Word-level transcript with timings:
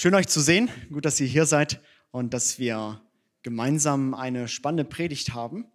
Schön 0.00 0.14
euch 0.14 0.28
zu 0.28 0.40
sehen. 0.40 0.70
Gut, 0.92 1.04
dass 1.04 1.18
ihr 1.18 1.26
hier 1.26 1.44
seid 1.44 1.80
und 2.12 2.32
dass 2.32 2.60
wir 2.60 3.02
gemeinsam 3.42 4.14
eine 4.14 4.46
spannende 4.46 4.84
Predigt 4.84 5.34
haben. 5.34 5.66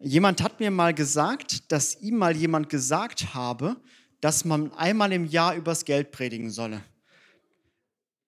Jemand 0.00 0.42
hat 0.42 0.58
mir 0.58 0.72
mal 0.72 0.92
gesagt, 0.92 1.70
dass 1.70 1.94
ihm 2.00 2.16
mal 2.16 2.34
jemand 2.34 2.70
gesagt 2.70 3.34
habe, 3.34 3.76
dass 4.20 4.44
man 4.44 4.72
einmal 4.72 5.12
im 5.12 5.26
Jahr 5.26 5.54
übers 5.54 5.84
Geld 5.84 6.10
predigen 6.10 6.50
solle. 6.50 6.82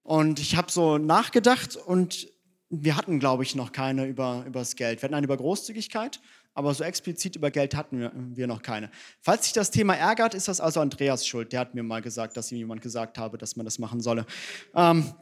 Und 0.05 0.39
ich 0.39 0.55
habe 0.55 0.71
so 0.71 0.99
nachgedacht 0.99 1.75
und 1.75 2.29
wir 2.71 2.97
hatten, 2.97 3.19
glaube 3.19 3.43
ich, 3.43 3.57
noch 3.57 3.73
keine 3.73 4.07
über, 4.07 4.45
übers 4.47 4.77
Geld. 4.77 5.03
Wir 5.03 5.09
hatten 5.09 5.15
eine 5.15 5.27
über 5.27 5.37
Großzügigkeit, 5.37 6.21
aber 6.59 6.75
so 6.75 6.83
explizit 6.83 7.37
über 7.37 7.53
Geld 7.53 7.77
hatten 7.77 8.35
wir, 8.35 8.47
noch 8.49 8.63
keine. 8.63 8.91
Falls 9.21 9.45
sich 9.45 9.53
das 9.53 9.71
Thema 9.71 9.95
ärgert, 9.95 10.35
ist 10.35 10.49
das 10.49 10.61
also 10.61 10.81
Andreas 10.81 11.25
Schuld. 11.25 11.53
Der 11.53 11.61
hat 11.61 11.77
mir 11.77 11.85
mal 11.85 12.03
gesagt, 12.03 12.37
dass 12.37 12.51
ihm 12.51 12.59
jemand 12.59 12.83
gesagt 12.83 13.17
habe, 13.17 13.39
dass 13.39 13.55
man 13.55 13.65
das 13.65 13.79
machen 13.79 14.01
solle. 14.01 14.27
Ähm, 14.75 15.15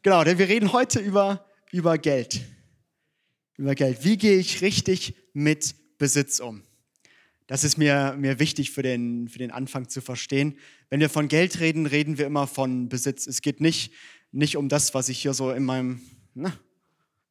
genau, 0.00 0.24
denn 0.24 0.38
wir 0.38 0.48
reden 0.48 0.72
heute 0.72 0.98
über, 0.98 1.44
über 1.72 1.98
Geld. 1.98 2.40
Über 3.58 3.74
Geld. 3.74 4.02
Wie 4.02 4.16
gehe 4.16 4.38
ich 4.38 4.62
richtig 4.62 5.14
mit 5.34 5.74
Besitz 5.98 6.40
um? 6.40 6.62
Das 7.48 7.62
ist 7.62 7.76
mir, 7.76 8.16
mir 8.18 8.38
wichtig 8.38 8.70
für 8.70 8.82
den, 8.82 9.28
für 9.28 9.38
den 9.38 9.50
Anfang 9.50 9.90
zu 9.90 10.00
verstehen. 10.00 10.58
Wenn 10.88 11.00
wir 11.00 11.10
von 11.10 11.28
Geld 11.28 11.60
reden, 11.60 11.84
reden 11.84 12.16
wir 12.16 12.24
immer 12.24 12.46
von 12.46 12.88
Besitz. 12.88 13.26
Es 13.26 13.42
geht 13.42 13.60
nicht, 13.60 13.92
nicht 14.32 14.56
um 14.56 14.70
das, 14.70 14.94
was 14.94 15.10
ich 15.10 15.18
hier 15.18 15.34
so 15.34 15.50
in 15.50 15.64
meinem, 15.64 16.00
na, 16.32 16.58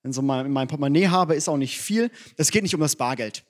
in, 0.06 0.14
so 0.14 0.22
mein, 0.22 0.46
in 0.46 0.52
meinem 0.52 0.68
Portemonnaie 0.68 1.08
habe, 1.08 1.36
ist 1.36 1.50
auch 1.50 1.58
nicht 1.58 1.82
viel. 1.82 2.12
Es 2.38 2.52
geht 2.52 2.64
nicht 2.64 2.76
um 2.76 2.82
das 2.82 2.96
Bargeld. 2.96 3.44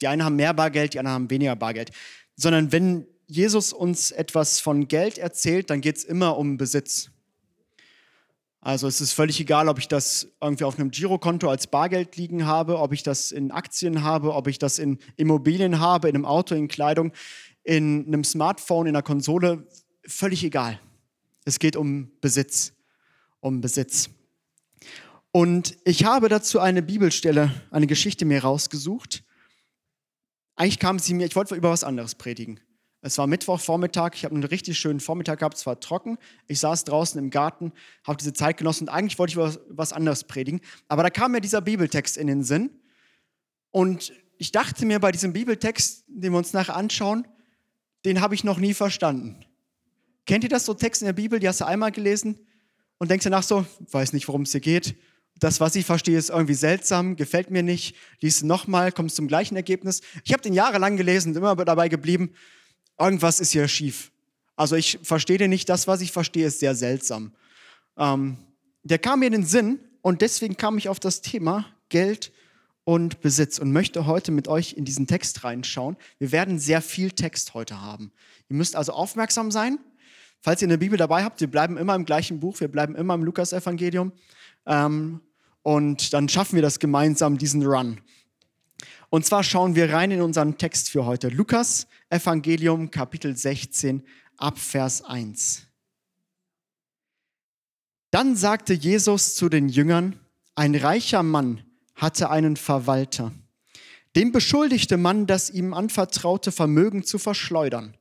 Die 0.00 0.08
einen 0.08 0.22
haben 0.22 0.36
mehr 0.36 0.52
Bargeld, 0.52 0.94
die 0.94 0.98
anderen 0.98 1.14
haben 1.14 1.30
weniger 1.30 1.56
Bargeld. 1.56 1.90
Sondern 2.36 2.70
wenn 2.70 3.06
Jesus 3.26 3.72
uns 3.72 4.10
etwas 4.10 4.60
von 4.60 4.86
Geld 4.88 5.18
erzählt, 5.18 5.70
dann 5.70 5.80
geht 5.80 5.96
es 5.96 6.04
immer 6.04 6.36
um 6.36 6.58
Besitz. 6.58 7.10
Also 8.60 8.88
es 8.88 9.00
ist 9.00 9.12
völlig 9.12 9.40
egal, 9.40 9.68
ob 9.68 9.78
ich 9.78 9.88
das 9.88 10.28
irgendwie 10.40 10.64
auf 10.64 10.78
einem 10.78 10.90
Girokonto 10.90 11.48
als 11.48 11.66
Bargeld 11.66 12.16
liegen 12.16 12.46
habe, 12.46 12.78
ob 12.78 12.92
ich 12.92 13.02
das 13.02 13.32
in 13.32 13.50
Aktien 13.50 14.02
habe, 14.02 14.34
ob 14.34 14.48
ich 14.48 14.58
das 14.58 14.78
in 14.78 14.98
Immobilien 15.16 15.80
habe, 15.80 16.08
in 16.08 16.16
einem 16.16 16.24
Auto, 16.24 16.54
in 16.54 16.68
Kleidung, 16.68 17.12
in 17.62 18.06
einem 18.06 18.24
Smartphone, 18.24 18.88
in 18.88 18.96
einer 18.96 19.02
Konsole, 19.02 19.66
völlig 20.04 20.44
egal. 20.44 20.80
Es 21.44 21.58
geht 21.58 21.76
um 21.76 22.10
Besitz, 22.20 22.72
um 23.40 23.60
Besitz. 23.60 24.10
Und 25.32 25.76
ich 25.84 26.04
habe 26.04 26.28
dazu 26.28 26.60
eine 26.60 26.82
Bibelstelle, 26.82 27.52
eine 27.70 27.86
Geschichte 27.86 28.24
mir 28.24 28.42
rausgesucht. 28.42 29.22
Eigentlich 30.56 30.78
kam 30.78 30.98
sie 30.98 31.14
mir, 31.14 31.26
ich 31.26 31.36
wollte 31.36 31.54
über 31.54 31.70
was 31.70 31.84
anderes 31.84 32.14
predigen. 32.14 32.60
Es 33.02 33.18
war 33.18 33.26
Mittwochvormittag, 33.26 34.12
ich 34.14 34.24
habe 34.24 34.34
einen 34.34 34.44
richtig 34.44 34.78
schönen 34.78 34.98
Vormittag 34.98 35.38
gehabt, 35.38 35.56
es 35.56 35.66
war 35.66 35.78
trocken. 35.78 36.18
Ich 36.48 36.58
saß 36.58 36.84
draußen 36.84 37.18
im 37.18 37.30
Garten, 37.30 37.72
habe 38.04 38.16
diese 38.16 38.32
Zeit 38.32 38.56
genossen 38.56 38.84
und 38.84 38.88
eigentlich 38.88 39.18
wollte 39.18 39.30
ich 39.30 39.36
über 39.36 39.54
was 39.68 39.92
anderes 39.92 40.24
predigen. 40.24 40.60
Aber 40.88 41.02
da 41.02 41.10
kam 41.10 41.32
mir 41.32 41.40
dieser 41.40 41.60
Bibeltext 41.60 42.16
in 42.16 42.26
den 42.26 42.42
Sinn. 42.42 42.70
Und 43.70 44.12
ich 44.38 44.50
dachte 44.50 44.86
mir 44.86 44.98
bei 44.98 45.12
diesem 45.12 45.32
Bibeltext, 45.32 46.04
den 46.08 46.32
wir 46.32 46.38
uns 46.38 46.52
nachher 46.52 46.76
anschauen, 46.76 47.28
den 48.04 48.20
habe 48.20 48.34
ich 48.34 48.42
noch 48.42 48.58
nie 48.58 48.74
verstanden. 48.74 49.44
Kennt 50.24 50.42
ihr 50.42 50.50
das 50.50 50.64
so 50.64 50.74
Texte 50.74 51.04
in 51.04 51.06
der 51.06 51.12
Bibel, 51.12 51.38
die 51.38 51.46
hast 51.46 51.60
du 51.60 51.66
einmal 51.66 51.92
gelesen 51.92 52.40
und 52.98 53.10
denkst 53.10 53.24
danach 53.24 53.44
so, 53.44 53.64
weiß 53.90 54.12
nicht, 54.14 54.26
worum 54.26 54.42
es 54.42 54.52
hier 54.52 54.60
geht, 54.60 54.96
das, 55.38 55.60
was 55.60 55.76
ich 55.76 55.84
verstehe, 55.84 56.16
ist 56.16 56.30
irgendwie 56.30 56.54
seltsam, 56.54 57.16
gefällt 57.16 57.50
mir 57.50 57.62
nicht, 57.62 57.94
liest 58.20 58.44
nochmal, 58.44 58.92
kommst 58.92 59.16
zum 59.16 59.28
gleichen 59.28 59.56
Ergebnis. 59.56 60.00
Ich 60.24 60.32
habe 60.32 60.42
den 60.42 60.54
jahrelang 60.54 60.96
gelesen 60.96 61.30
und 61.30 61.36
immer 61.36 61.54
dabei 61.56 61.88
geblieben, 61.88 62.32
irgendwas 62.98 63.40
ist 63.40 63.52
hier 63.52 63.68
schief. 63.68 64.12
Also 64.56 64.76
ich 64.76 64.98
verstehe 65.02 65.38
den 65.38 65.50
nicht, 65.50 65.68
das, 65.68 65.86
was 65.86 66.00
ich 66.00 66.12
verstehe, 66.12 66.46
ist 66.46 66.60
sehr 66.60 66.74
seltsam. 66.74 67.32
Ähm, 67.98 68.38
der 68.82 68.98
kam 68.98 69.20
mir 69.20 69.26
in 69.26 69.32
den 69.32 69.46
Sinn 69.46 69.78
und 70.00 70.22
deswegen 70.22 70.56
kam 70.56 70.78
ich 70.78 70.88
auf 70.88 71.00
das 71.00 71.20
Thema 71.20 71.66
Geld 71.90 72.32
und 72.84 73.20
Besitz 73.20 73.58
und 73.58 73.72
möchte 73.72 74.06
heute 74.06 74.32
mit 74.32 74.48
euch 74.48 74.74
in 74.74 74.84
diesen 74.84 75.06
Text 75.06 75.44
reinschauen. 75.44 75.96
Wir 76.18 76.32
werden 76.32 76.58
sehr 76.58 76.80
viel 76.80 77.10
Text 77.10 77.52
heute 77.52 77.82
haben. 77.82 78.12
Ihr 78.48 78.56
müsst 78.56 78.76
also 78.76 78.92
aufmerksam 78.92 79.50
sein. 79.50 79.78
Falls 80.40 80.62
ihr 80.62 80.68
eine 80.68 80.78
Bibel 80.78 80.96
dabei 80.96 81.24
habt, 81.24 81.40
wir 81.40 81.50
bleiben 81.50 81.76
immer 81.76 81.96
im 81.96 82.04
gleichen 82.04 82.38
Buch, 82.38 82.60
wir 82.60 82.68
bleiben 82.68 82.94
immer 82.94 83.14
im 83.14 83.24
Lukas-Evangelium. 83.24 84.12
Ähm, 84.66 85.20
und 85.66 86.12
dann 86.12 86.28
schaffen 86.28 86.54
wir 86.54 86.62
das 86.62 86.78
gemeinsam, 86.78 87.38
diesen 87.38 87.66
Run. 87.66 88.00
Und 89.10 89.26
zwar 89.26 89.42
schauen 89.42 89.74
wir 89.74 89.92
rein 89.92 90.12
in 90.12 90.22
unseren 90.22 90.58
Text 90.58 90.90
für 90.90 91.06
heute. 91.06 91.28
Lukas 91.28 91.88
Evangelium 92.08 92.92
Kapitel 92.92 93.36
16 93.36 94.06
ab 94.36 94.60
Vers 94.60 95.02
1. 95.02 95.62
Dann 98.12 98.36
sagte 98.36 98.74
Jesus 98.74 99.34
zu 99.34 99.48
den 99.48 99.68
Jüngern, 99.68 100.20
ein 100.54 100.76
reicher 100.76 101.24
Mann 101.24 101.64
hatte 101.96 102.30
einen 102.30 102.56
Verwalter. 102.56 103.32
Dem 104.14 104.30
beschuldigte 104.30 104.96
man, 104.96 105.26
das 105.26 105.50
ihm 105.50 105.74
anvertraute 105.74 106.52
Vermögen 106.52 107.02
zu 107.02 107.18
verschleudern. 107.18 107.96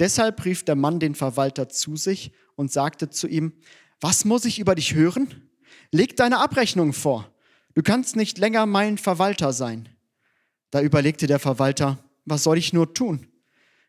Deshalb 0.00 0.44
rief 0.44 0.66
der 0.66 0.76
Mann 0.76 1.00
den 1.00 1.14
Verwalter 1.14 1.70
zu 1.70 1.96
sich 1.96 2.32
und 2.56 2.70
sagte 2.70 3.08
zu 3.08 3.26
ihm, 3.26 3.54
was 4.02 4.26
muss 4.26 4.44
ich 4.44 4.58
über 4.58 4.74
dich 4.74 4.92
hören? 4.92 5.49
Leg 5.90 6.16
deine 6.16 6.38
Abrechnung 6.38 6.92
vor. 6.92 7.30
Du 7.74 7.82
kannst 7.82 8.16
nicht 8.16 8.38
länger 8.38 8.66
mein 8.66 8.98
Verwalter 8.98 9.52
sein. 9.52 9.88
Da 10.70 10.80
überlegte 10.80 11.26
der 11.26 11.38
Verwalter, 11.38 11.98
was 12.24 12.44
soll 12.44 12.58
ich 12.58 12.72
nur 12.72 12.94
tun? 12.94 13.26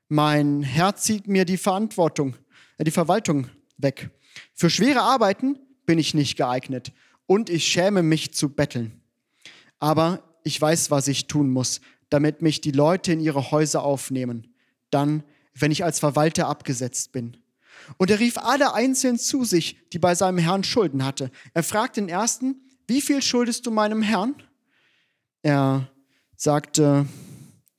Mein 0.07 0.63
Herr 0.63 0.95
zieht 0.95 1.27
mir 1.27 1.45
die 1.45 1.57
Verantwortung, 1.57 2.35
äh, 2.77 2.83
die 2.83 2.91
Verwaltung 2.91 3.49
weg. 3.77 4.09
Für 4.53 4.69
schwere 4.69 5.01
Arbeiten 5.01 5.59
bin 5.85 5.99
ich 5.99 6.13
nicht 6.13 6.37
geeignet 6.37 6.91
und 7.27 7.49
ich 7.49 7.65
schäme 7.65 8.03
mich 8.03 8.33
zu 8.33 8.49
betteln. 8.49 9.01
Aber 9.79 10.23
ich 10.43 10.59
weiß, 10.59 10.91
was 10.91 11.07
ich 11.07 11.27
tun 11.27 11.49
muss, 11.49 11.81
damit 12.09 12.41
mich 12.41 12.61
die 12.61 12.71
Leute 12.71 13.13
in 13.13 13.19
ihre 13.19 13.51
Häuser 13.51 13.83
aufnehmen, 13.83 14.53
dann, 14.89 15.23
wenn 15.53 15.71
ich 15.71 15.83
als 15.83 15.99
Verwalter 15.99 16.47
abgesetzt 16.47 17.11
bin. 17.11 17.37
Und 17.97 18.09
er 18.09 18.19
rief 18.19 18.37
alle 18.37 18.73
einzeln 18.73 19.17
zu 19.17 19.43
sich, 19.43 19.77
die 19.93 19.99
bei 19.99 20.15
seinem 20.15 20.37
Herrn 20.37 20.63
Schulden 20.63 21.05
hatte. 21.05 21.31
Er 21.53 21.63
fragte 21.63 22.01
den 22.01 22.09
ersten, 22.09 22.61
wie 22.87 23.01
viel 23.01 23.21
schuldest 23.21 23.65
du 23.65 23.71
meinem 23.71 24.01
Herrn? 24.01 24.35
Er 25.43 25.89
sagte, 26.35 27.05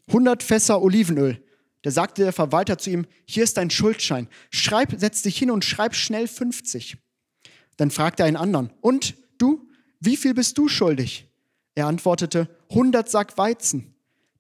100 0.09 0.43
Fässer 0.43 0.83
Olivenöl. 0.83 1.43
Da 1.83 1.91
sagte 1.91 2.23
der 2.23 2.33
Verwalter 2.33 2.79
zu 2.79 2.91
ihm, 2.91 3.07
hier 3.27 3.45
ist 3.45 3.57
dein 3.57 3.71
Schuldschein. 3.71 4.29
Schreib, 4.51 4.95
setz 4.99 5.23
dich 5.23 5.37
hin 5.37 5.51
und 5.51 5.65
schreib 5.65 5.95
schnell 5.95 6.29
50. 6.29 6.97
Dann 7.77 7.91
fragte 7.91 8.23
er 8.23 8.27
einen 8.27 8.37
anderen, 8.37 8.73
und 8.81 9.17
du, 9.39 9.69
wie 10.01 10.17
viel 10.17 10.35
bist 10.35 10.59
du 10.59 10.69
schuldig? 10.69 11.29
Er 11.75 11.87
antwortete, 11.87 12.49
100 12.71 13.11
Sack 13.11 13.37
Weizen. 13.39 13.95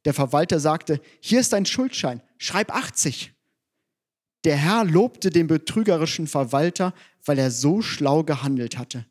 Der 0.04 0.14
Verwalter 0.14 0.60
sagte, 0.60 1.00
hier 1.20 1.40
ist 1.40 1.52
dein 1.52 1.66
Schuldschein, 1.66 2.22
schreib 2.38 2.74
80. 2.74 3.32
Der 4.44 4.56
Herr 4.56 4.84
lobte 4.84 5.30
den 5.30 5.46
betrügerischen 5.46 6.26
Verwalter, 6.26 6.94
weil 7.24 7.38
er 7.38 7.50
so 7.50 7.82
schlau 7.82 8.24
gehandelt 8.24 8.76
hatte. 8.76 9.06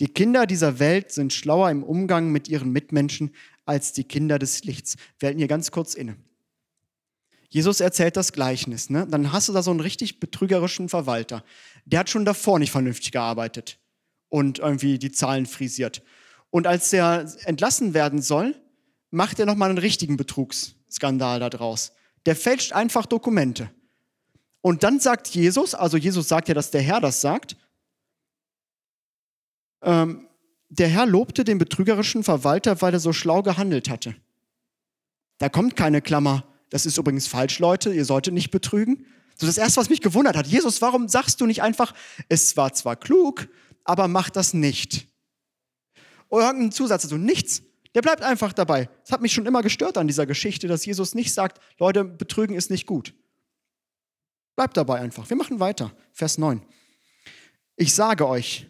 Die 0.00 0.08
Kinder 0.08 0.46
dieser 0.46 0.78
Welt 0.78 1.12
sind 1.12 1.32
schlauer 1.32 1.70
im 1.70 1.82
Umgang 1.82 2.30
mit 2.30 2.48
ihren 2.48 2.70
Mitmenschen 2.70 3.32
als 3.64 3.92
die 3.92 4.04
Kinder 4.04 4.38
des 4.38 4.64
Lichts. 4.64 4.96
Wir 5.18 5.28
halten 5.28 5.38
hier 5.38 5.48
ganz 5.48 5.70
kurz 5.70 5.94
inne. 5.94 6.16
Jesus 7.48 7.80
erzählt 7.80 8.16
das 8.16 8.32
Gleichnis. 8.32 8.88
Ne? 8.88 9.06
Dann 9.08 9.30
hast 9.30 9.48
du 9.48 9.52
da 9.52 9.62
so 9.62 9.70
einen 9.70 9.80
richtig 9.80 10.20
betrügerischen 10.20 10.88
Verwalter. 10.88 11.44
Der 11.84 12.00
hat 12.00 12.10
schon 12.10 12.24
davor 12.24 12.58
nicht 12.58 12.72
vernünftig 12.72 13.12
gearbeitet 13.12 13.78
und 14.28 14.58
irgendwie 14.58 14.98
die 14.98 15.12
Zahlen 15.12 15.46
frisiert. 15.46 16.02
Und 16.50 16.66
als 16.66 16.92
er 16.92 17.30
entlassen 17.44 17.94
werden 17.94 18.22
soll, 18.22 18.54
macht 19.10 19.38
er 19.38 19.46
nochmal 19.46 19.68
einen 19.68 19.78
richtigen 19.78 20.16
Betrugsskandal 20.16 21.40
daraus. 21.40 21.92
Der 22.24 22.36
fälscht 22.36 22.72
einfach 22.72 23.04
Dokumente. 23.04 23.70
Und 24.62 24.84
dann 24.84 25.00
sagt 25.00 25.28
Jesus, 25.28 25.74
also 25.74 25.96
Jesus 25.96 26.28
sagt 26.28 26.48
ja, 26.48 26.54
dass 26.54 26.70
der 26.70 26.80
Herr 26.80 27.00
das 27.00 27.20
sagt, 27.20 27.56
ähm, 29.82 30.28
der 30.68 30.88
Herr 30.88 31.04
lobte 31.04 31.44
den 31.44 31.58
betrügerischen 31.58 32.24
Verwalter, 32.24 32.80
weil 32.80 32.94
er 32.94 33.00
so 33.00 33.12
schlau 33.12 33.42
gehandelt 33.42 33.90
hatte. 33.90 34.14
Da 35.38 35.48
kommt 35.48 35.76
keine 35.76 36.00
Klammer. 36.00 36.44
Das 36.70 36.86
ist 36.86 36.96
übrigens 36.96 37.26
falsch, 37.26 37.58
Leute, 37.58 37.92
ihr 37.92 38.06
solltet 38.06 38.32
nicht 38.32 38.50
betrügen. 38.50 39.04
So 39.36 39.46
das 39.46 39.58
erste, 39.58 39.80
was 39.80 39.90
mich 39.90 40.00
gewundert 40.00 40.36
hat, 40.36 40.46
Jesus, 40.46 40.80
warum 40.80 41.08
sagst 41.08 41.40
du 41.40 41.46
nicht 41.46 41.62
einfach, 41.62 41.92
es 42.28 42.56
war 42.56 42.72
zwar 42.72 42.96
klug, 42.96 43.48
aber 43.84 44.08
mach 44.08 44.30
das 44.30 44.54
nicht? 44.54 45.08
Oder 46.28 46.46
irgendein 46.46 46.72
Zusatz 46.72 47.02
dazu, 47.02 47.18
nichts. 47.18 47.62
Der 47.94 48.00
bleibt 48.00 48.22
einfach 48.22 48.54
dabei. 48.54 48.88
Das 49.02 49.12
hat 49.12 49.20
mich 49.20 49.34
schon 49.34 49.44
immer 49.44 49.62
gestört 49.62 49.98
an 49.98 50.06
dieser 50.06 50.24
Geschichte, 50.24 50.68
dass 50.68 50.86
Jesus 50.86 51.14
nicht 51.14 51.34
sagt, 51.34 51.60
Leute, 51.78 52.04
betrügen 52.04 52.54
ist 52.56 52.70
nicht 52.70 52.86
gut. 52.86 53.12
Bleibt 54.56 54.76
dabei 54.76 55.00
einfach. 55.00 55.28
Wir 55.28 55.36
machen 55.36 55.60
weiter. 55.60 55.92
Vers 56.12 56.38
9. 56.38 56.62
Ich 57.76 57.94
sage 57.94 58.28
euch, 58.28 58.66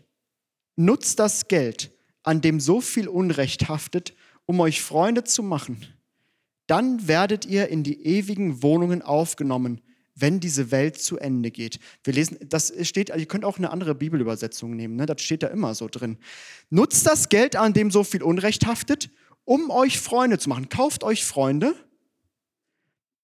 nutzt 0.76 1.18
das 1.18 1.48
Geld, 1.48 1.90
an 2.22 2.40
dem 2.40 2.60
so 2.60 2.80
viel 2.80 3.08
Unrecht 3.08 3.68
haftet, 3.68 4.14
um 4.46 4.60
euch 4.60 4.82
Freunde 4.82 5.24
zu 5.24 5.42
machen. 5.42 5.86
Dann 6.66 7.08
werdet 7.08 7.44
ihr 7.44 7.68
in 7.68 7.82
die 7.82 8.06
ewigen 8.06 8.62
Wohnungen 8.62 9.02
aufgenommen, 9.02 9.80
wenn 10.14 10.40
diese 10.40 10.70
Welt 10.70 10.98
zu 10.98 11.18
Ende 11.18 11.50
geht. 11.50 11.80
Wir 12.04 12.12
lesen, 12.12 12.38
das 12.48 12.72
steht, 12.82 13.08
ihr 13.10 13.26
könnt 13.26 13.44
auch 13.44 13.58
eine 13.58 13.70
andere 13.70 13.94
Bibelübersetzung 13.94 14.76
nehmen, 14.76 14.96
ne? 14.96 15.06
das 15.06 15.22
steht 15.22 15.42
da 15.42 15.48
immer 15.48 15.74
so 15.74 15.88
drin. 15.88 16.18
Nutzt 16.70 17.06
das 17.06 17.28
Geld, 17.28 17.56
an 17.56 17.72
dem 17.72 17.90
so 17.90 18.04
viel 18.04 18.22
Unrecht 18.22 18.66
haftet, 18.66 19.10
um 19.44 19.70
euch 19.70 19.98
Freunde 19.98 20.38
zu 20.38 20.48
machen. 20.48 20.68
Kauft 20.68 21.02
euch 21.02 21.24
Freunde, 21.24 21.74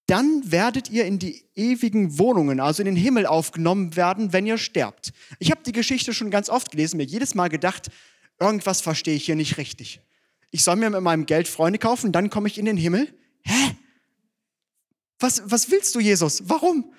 dann 0.08 0.50
werdet 0.50 0.88
ihr 0.90 1.04
in 1.04 1.18
die 1.18 1.44
ewigen 1.54 2.18
Wohnungen, 2.18 2.60
also 2.60 2.82
in 2.82 2.86
den 2.86 2.96
Himmel 2.96 3.26
aufgenommen 3.26 3.94
werden, 3.94 4.32
wenn 4.32 4.46
ihr 4.46 4.56
sterbt. 4.56 5.12
Ich 5.38 5.50
habe 5.50 5.62
die 5.64 5.72
Geschichte 5.72 6.14
schon 6.14 6.30
ganz 6.30 6.48
oft 6.48 6.70
gelesen, 6.70 6.96
mir 6.96 7.04
jedes 7.04 7.34
Mal 7.34 7.48
gedacht, 7.48 7.90
irgendwas 8.40 8.80
verstehe 8.80 9.14
ich 9.14 9.26
hier 9.26 9.36
nicht 9.36 9.58
richtig. 9.58 10.00
Ich 10.50 10.64
soll 10.64 10.76
mir 10.76 10.88
mit 10.88 11.02
meinem 11.02 11.26
Geld 11.26 11.46
Freunde 11.46 11.78
kaufen, 11.78 12.10
dann 12.10 12.30
komme 12.30 12.48
ich 12.48 12.56
in 12.56 12.64
den 12.64 12.78
Himmel. 12.78 13.14
Hä? 13.42 13.76
Was, 15.18 15.42
was 15.44 15.70
willst 15.70 15.94
du, 15.94 16.00
Jesus? 16.00 16.48
Warum? 16.48 16.90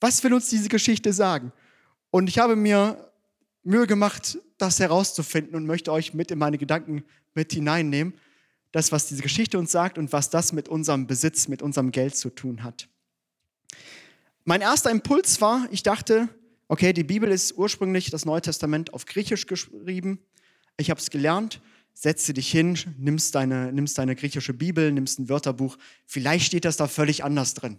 Was 0.00 0.24
will 0.24 0.34
uns 0.34 0.50
diese 0.50 0.68
Geschichte 0.68 1.12
sagen? 1.12 1.52
Und 2.10 2.28
ich 2.28 2.40
habe 2.40 2.56
mir 2.56 3.12
Mühe 3.62 3.86
gemacht, 3.86 4.38
das 4.58 4.80
herauszufinden 4.80 5.54
und 5.54 5.66
möchte 5.66 5.92
euch 5.92 6.14
mit 6.14 6.32
in 6.32 6.38
meine 6.38 6.58
Gedanken 6.58 7.04
mit 7.34 7.52
hineinnehmen. 7.52 8.14
Das, 8.76 8.92
was 8.92 9.06
diese 9.06 9.22
Geschichte 9.22 9.58
uns 9.58 9.72
sagt 9.72 9.96
und 9.96 10.12
was 10.12 10.28
das 10.28 10.52
mit 10.52 10.68
unserem 10.68 11.06
Besitz, 11.06 11.48
mit 11.48 11.62
unserem 11.62 11.92
Geld 11.92 12.14
zu 12.14 12.28
tun 12.28 12.62
hat. 12.62 12.88
Mein 14.44 14.60
erster 14.60 14.90
Impuls 14.90 15.40
war, 15.40 15.66
ich 15.70 15.82
dachte, 15.82 16.28
okay, 16.68 16.92
die 16.92 17.04
Bibel 17.04 17.30
ist 17.30 17.56
ursprünglich 17.56 18.10
das 18.10 18.26
Neue 18.26 18.42
Testament 18.42 18.92
auf 18.92 19.06
Griechisch 19.06 19.46
geschrieben. 19.46 20.18
Ich 20.76 20.90
habe 20.90 21.00
es 21.00 21.08
gelernt 21.08 21.62
setze 21.98 22.34
dich 22.34 22.50
hin, 22.50 22.78
nimmst 22.98 23.34
deine, 23.34 23.72
nimmst 23.72 23.96
deine 23.96 24.14
griechische 24.14 24.52
Bibel, 24.52 24.92
nimmst 24.92 25.18
ein 25.18 25.30
Wörterbuch. 25.30 25.78
Vielleicht 26.04 26.44
steht 26.44 26.66
das 26.66 26.76
da 26.76 26.88
völlig 26.88 27.24
anders 27.24 27.54
drin. 27.54 27.78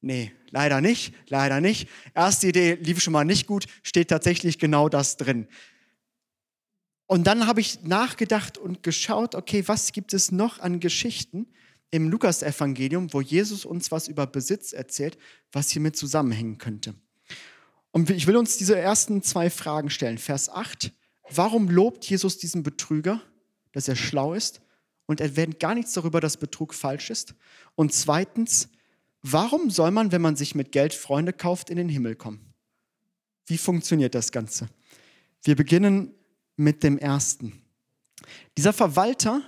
Nee, 0.00 0.32
leider 0.50 0.80
nicht, 0.80 1.12
leider 1.28 1.60
nicht. 1.60 1.88
Erste 2.14 2.48
Idee 2.48 2.74
lief 2.74 3.00
schon 3.00 3.12
mal 3.12 3.24
nicht 3.24 3.48
gut, 3.48 3.66
steht 3.82 4.10
tatsächlich 4.10 4.60
genau 4.60 4.88
das 4.88 5.16
drin. 5.16 5.48
Und 7.06 7.26
dann 7.26 7.46
habe 7.46 7.60
ich 7.60 7.82
nachgedacht 7.82 8.58
und 8.58 8.82
geschaut, 8.82 9.34
okay, 9.34 9.64
was 9.66 9.92
gibt 9.92 10.14
es 10.14 10.32
noch 10.32 10.60
an 10.60 10.80
Geschichten 10.80 11.46
im 11.90 12.08
Lukas-Evangelium, 12.08 13.12
wo 13.12 13.20
Jesus 13.20 13.64
uns 13.64 13.90
was 13.90 14.08
über 14.08 14.26
Besitz 14.26 14.72
erzählt, 14.72 15.18
was 15.50 15.70
hiermit 15.70 15.96
zusammenhängen 15.96 16.56
könnte. 16.56 16.94
Und 17.90 18.08
ich 18.08 18.26
will 18.26 18.36
uns 18.36 18.56
diese 18.56 18.78
ersten 18.78 19.22
zwei 19.22 19.50
Fragen 19.50 19.90
stellen. 19.90 20.16
Vers 20.16 20.48
8, 20.48 20.92
warum 21.28 21.68
lobt 21.68 22.04
Jesus 22.06 22.38
diesen 22.38 22.62
Betrüger? 22.62 23.20
dass 23.72 23.88
er 23.88 23.96
schlau 23.96 24.34
ist 24.34 24.60
und 25.06 25.20
erwähnt 25.20 25.58
gar 25.58 25.74
nichts 25.74 25.92
darüber, 25.94 26.20
dass 26.20 26.36
Betrug 26.36 26.74
falsch 26.74 27.10
ist. 27.10 27.34
Und 27.74 27.92
zweitens, 27.92 28.68
warum 29.22 29.70
soll 29.70 29.90
man, 29.90 30.12
wenn 30.12 30.22
man 30.22 30.36
sich 30.36 30.54
mit 30.54 30.72
Geld 30.72 30.94
Freunde 30.94 31.32
kauft, 31.32 31.70
in 31.70 31.76
den 31.76 31.88
Himmel 31.88 32.14
kommen? 32.14 32.54
Wie 33.46 33.58
funktioniert 33.58 34.14
das 34.14 34.30
Ganze? 34.30 34.68
Wir 35.42 35.56
beginnen 35.56 36.14
mit 36.56 36.82
dem 36.82 36.98
ersten. 36.98 37.62
Dieser 38.56 38.72
Verwalter, 38.72 39.42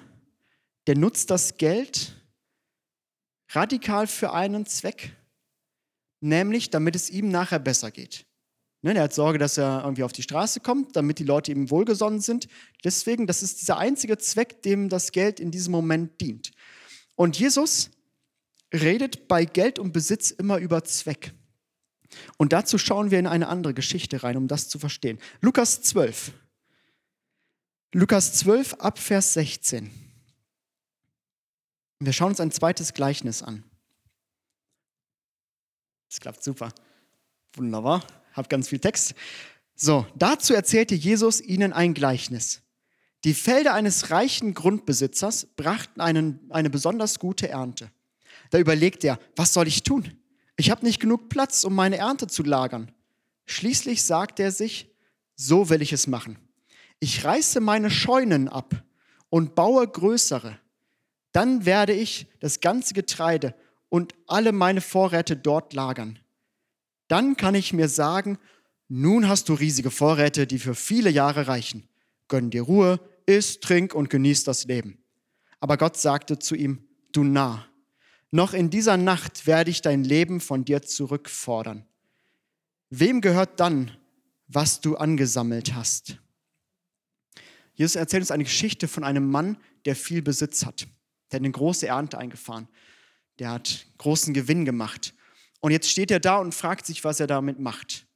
der 0.86 0.96
nutzt 0.96 1.30
das 1.30 1.56
Geld 1.56 2.14
radikal 3.50 4.06
für 4.06 4.32
einen 4.32 4.66
Zweck, 4.66 5.16
nämlich 6.20 6.70
damit 6.70 6.96
es 6.96 7.10
ihm 7.10 7.28
nachher 7.28 7.58
besser 7.58 7.90
geht. 7.90 8.26
Ne, 8.82 8.94
er 8.94 9.04
hat 9.04 9.14
Sorge, 9.14 9.38
dass 9.38 9.56
er 9.56 9.82
irgendwie 9.82 10.02
auf 10.02 10.12
die 10.12 10.22
Straße 10.22 10.60
kommt, 10.60 10.94
damit 10.94 11.18
die 11.18 11.24
Leute 11.24 11.52
ihm 11.52 11.70
wohlgesonnen 11.70 12.20
sind. 12.20 12.48
Deswegen, 12.84 13.26
das 13.26 13.42
ist 13.42 13.62
dieser 13.62 13.78
einzige 13.78 14.18
Zweck, 14.18 14.60
dem 14.60 14.90
das 14.90 15.10
Geld 15.12 15.40
in 15.40 15.50
diesem 15.50 15.72
Moment 15.72 16.20
dient. 16.20 16.50
Und 17.14 17.38
Jesus 17.38 17.90
redet 18.74 19.26
bei 19.26 19.46
Geld 19.46 19.78
und 19.78 19.92
Besitz 19.92 20.30
immer 20.30 20.58
über 20.58 20.84
Zweck. 20.84 21.32
Und 22.36 22.52
dazu 22.52 22.76
schauen 22.76 23.10
wir 23.10 23.18
in 23.18 23.26
eine 23.26 23.48
andere 23.48 23.72
Geschichte 23.72 24.22
rein, 24.22 24.36
um 24.36 24.48
das 24.48 24.68
zu 24.68 24.78
verstehen. 24.78 25.18
Lukas 25.40 25.80
12. 25.80 26.32
Lukas 27.96 28.32
12 28.32 28.74
ab 28.80 28.98
Vers 28.98 29.34
16. 29.34 29.88
Wir 32.00 32.12
schauen 32.12 32.30
uns 32.30 32.40
ein 32.40 32.50
zweites 32.50 32.92
Gleichnis 32.92 33.40
an. 33.40 33.62
Das 36.08 36.18
klappt 36.18 36.42
super. 36.42 36.72
Wunderbar 37.52 38.04
habe 38.32 38.48
ganz 38.48 38.68
viel 38.68 38.80
Text. 38.80 39.14
So, 39.76 40.08
dazu 40.16 40.54
erzählte 40.54 40.96
Jesus 40.96 41.40
ihnen 41.40 41.72
ein 41.72 41.94
Gleichnis. 41.94 42.62
Die 43.22 43.32
Felder 43.32 43.74
eines 43.74 44.10
reichen 44.10 44.54
Grundbesitzers 44.54 45.46
brachten 45.54 46.00
einen, 46.00 46.40
eine 46.50 46.70
besonders 46.70 47.20
gute 47.20 47.48
Ernte. 47.48 47.92
Da 48.50 48.58
überlegt 48.58 49.04
er, 49.04 49.20
was 49.36 49.52
soll 49.52 49.68
ich 49.68 49.84
tun? 49.84 50.18
Ich 50.56 50.72
habe 50.72 50.84
nicht 50.84 50.98
genug 50.98 51.28
Platz, 51.28 51.62
um 51.62 51.76
meine 51.76 51.98
Ernte 51.98 52.26
zu 52.26 52.42
lagern. 52.42 52.90
Schließlich 53.46 54.02
sagt 54.02 54.40
er 54.40 54.50
sich, 54.50 54.90
so 55.36 55.70
will 55.70 55.80
ich 55.80 55.92
es 55.92 56.08
machen. 56.08 56.38
Ich 57.00 57.24
reiße 57.24 57.60
meine 57.60 57.90
Scheunen 57.90 58.48
ab 58.48 58.82
und 59.28 59.54
baue 59.54 59.86
größere. 59.86 60.58
Dann 61.32 61.66
werde 61.66 61.92
ich 61.92 62.26
das 62.40 62.60
ganze 62.60 62.94
Getreide 62.94 63.54
und 63.88 64.14
alle 64.26 64.52
meine 64.52 64.80
Vorräte 64.80 65.36
dort 65.36 65.72
lagern. 65.72 66.18
Dann 67.08 67.36
kann 67.36 67.54
ich 67.54 67.72
mir 67.72 67.88
sagen, 67.88 68.38
nun 68.88 69.28
hast 69.28 69.48
du 69.48 69.54
riesige 69.54 69.90
Vorräte, 69.90 70.46
die 70.46 70.58
für 70.58 70.74
viele 70.74 71.10
Jahre 71.10 71.48
reichen. 71.48 71.88
Gönn 72.28 72.50
dir 72.50 72.62
Ruhe, 72.62 73.00
iss, 73.26 73.60
trink 73.60 73.94
und 73.94 74.10
genieß 74.10 74.44
das 74.44 74.64
Leben. 74.64 74.98
Aber 75.60 75.76
Gott 75.76 75.96
sagte 75.96 76.38
zu 76.38 76.54
ihm, 76.54 76.86
du 77.12 77.24
Narr, 77.24 77.66
noch 78.30 78.52
in 78.52 78.70
dieser 78.70 78.96
Nacht 78.96 79.46
werde 79.46 79.70
ich 79.70 79.80
dein 79.80 80.04
Leben 80.04 80.40
von 80.40 80.64
dir 80.64 80.82
zurückfordern. 80.82 81.86
Wem 82.90 83.20
gehört 83.20 83.60
dann, 83.60 83.90
was 84.48 84.80
du 84.80 84.96
angesammelt 84.96 85.74
hast? 85.74 86.18
Jesus 87.74 87.96
erzählt 87.96 88.22
uns 88.22 88.30
eine 88.30 88.44
Geschichte 88.44 88.88
von 88.88 89.04
einem 89.04 89.30
Mann, 89.30 89.56
der 89.84 89.96
viel 89.96 90.22
Besitz 90.22 90.64
hat. 90.64 90.86
Der 91.30 91.38
hat 91.38 91.44
eine 91.44 91.50
große 91.50 91.86
Ernte 91.86 92.18
eingefahren. 92.18 92.68
Der 93.38 93.50
hat 93.50 93.86
großen 93.98 94.32
Gewinn 94.32 94.64
gemacht. 94.64 95.14
Und 95.60 95.72
jetzt 95.72 95.90
steht 95.90 96.10
er 96.10 96.20
da 96.20 96.38
und 96.38 96.54
fragt 96.54 96.86
sich, 96.86 97.04
was 97.04 97.20
er 97.20 97.26
damit 97.26 97.58
macht. 97.58 98.06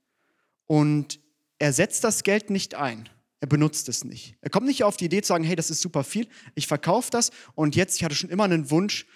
Und 0.66 1.18
er 1.58 1.72
setzt 1.72 2.04
das 2.04 2.22
Geld 2.22 2.50
nicht 2.50 2.74
ein. 2.74 3.08
Er 3.40 3.46
benutzt 3.46 3.88
es 3.88 4.04
nicht. 4.04 4.36
Er 4.40 4.50
kommt 4.50 4.66
nicht 4.66 4.84
auf 4.84 4.96
die 4.96 5.06
Idee 5.06 5.22
zu 5.22 5.28
sagen, 5.28 5.44
hey, 5.44 5.56
das 5.56 5.70
ist 5.70 5.80
super 5.80 6.02
viel, 6.02 6.26
ich 6.54 6.66
verkaufe 6.66 7.10
das 7.10 7.30
und 7.54 7.76
jetzt, 7.76 7.96
ich 7.96 8.04
hatte 8.04 8.16
schon 8.16 8.30
immer 8.30 8.44
einen 8.44 8.70
Wunsch 8.70 9.06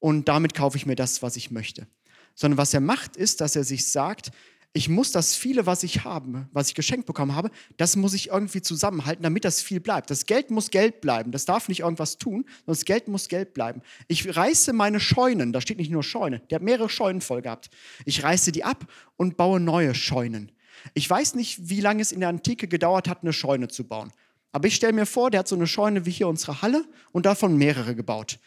und 0.00 0.28
damit 0.28 0.54
kaufe 0.54 0.76
ich 0.76 0.86
mir 0.86 0.96
das, 0.96 1.22
was 1.22 1.36
ich 1.36 1.50
möchte. 1.50 1.86
Sondern 2.34 2.58
was 2.58 2.74
er 2.74 2.80
macht, 2.80 3.16
ist, 3.16 3.40
dass 3.40 3.54
er 3.54 3.64
sich 3.64 3.90
sagt, 3.90 4.32
ich 4.72 4.88
muss 4.88 5.10
das 5.10 5.34
viele, 5.34 5.66
was 5.66 5.82
ich 5.82 6.04
habe, 6.04 6.46
was 6.52 6.68
ich 6.68 6.74
geschenkt 6.74 7.06
bekommen 7.06 7.34
habe, 7.34 7.50
das 7.76 7.96
muss 7.96 8.14
ich 8.14 8.28
irgendwie 8.28 8.62
zusammenhalten, 8.62 9.22
damit 9.24 9.44
das 9.44 9.60
viel 9.60 9.80
bleibt. 9.80 10.10
Das 10.10 10.26
Geld 10.26 10.50
muss 10.50 10.70
Geld 10.70 11.00
bleiben. 11.00 11.32
Das 11.32 11.44
darf 11.44 11.68
nicht 11.68 11.80
irgendwas 11.80 12.18
tun, 12.18 12.44
sondern 12.44 12.66
das 12.66 12.84
Geld 12.84 13.08
muss 13.08 13.28
Geld 13.28 13.52
bleiben. 13.52 13.82
Ich 14.06 14.36
reiße 14.36 14.72
meine 14.72 15.00
Scheunen, 15.00 15.52
da 15.52 15.60
steht 15.60 15.78
nicht 15.78 15.90
nur 15.90 16.04
Scheune, 16.04 16.40
der 16.50 16.56
hat 16.56 16.62
mehrere 16.62 16.88
Scheunen 16.88 17.20
voll 17.20 17.42
gehabt. 17.42 17.70
Ich 18.04 18.22
reiße 18.22 18.52
die 18.52 18.62
ab 18.62 18.86
und 19.16 19.36
baue 19.36 19.58
neue 19.58 19.94
Scheunen. 19.94 20.52
Ich 20.94 21.10
weiß 21.10 21.34
nicht, 21.34 21.68
wie 21.68 21.80
lange 21.80 22.00
es 22.00 22.12
in 22.12 22.20
der 22.20 22.28
Antike 22.28 22.68
gedauert 22.68 23.08
hat, 23.08 23.22
eine 23.22 23.32
Scheune 23.32 23.68
zu 23.68 23.84
bauen. 23.84 24.12
Aber 24.52 24.68
ich 24.68 24.76
stelle 24.76 24.92
mir 24.92 25.06
vor, 25.06 25.30
der 25.30 25.40
hat 25.40 25.48
so 25.48 25.56
eine 25.56 25.66
Scheune 25.66 26.06
wie 26.06 26.10
hier 26.10 26.28
unsere 26.28 26.62
Halle 26.62 26.84
und 27.12 27.26
davon 27.26 27.56
mehrere 27.56 27.94
gebaut. 27.94 28.38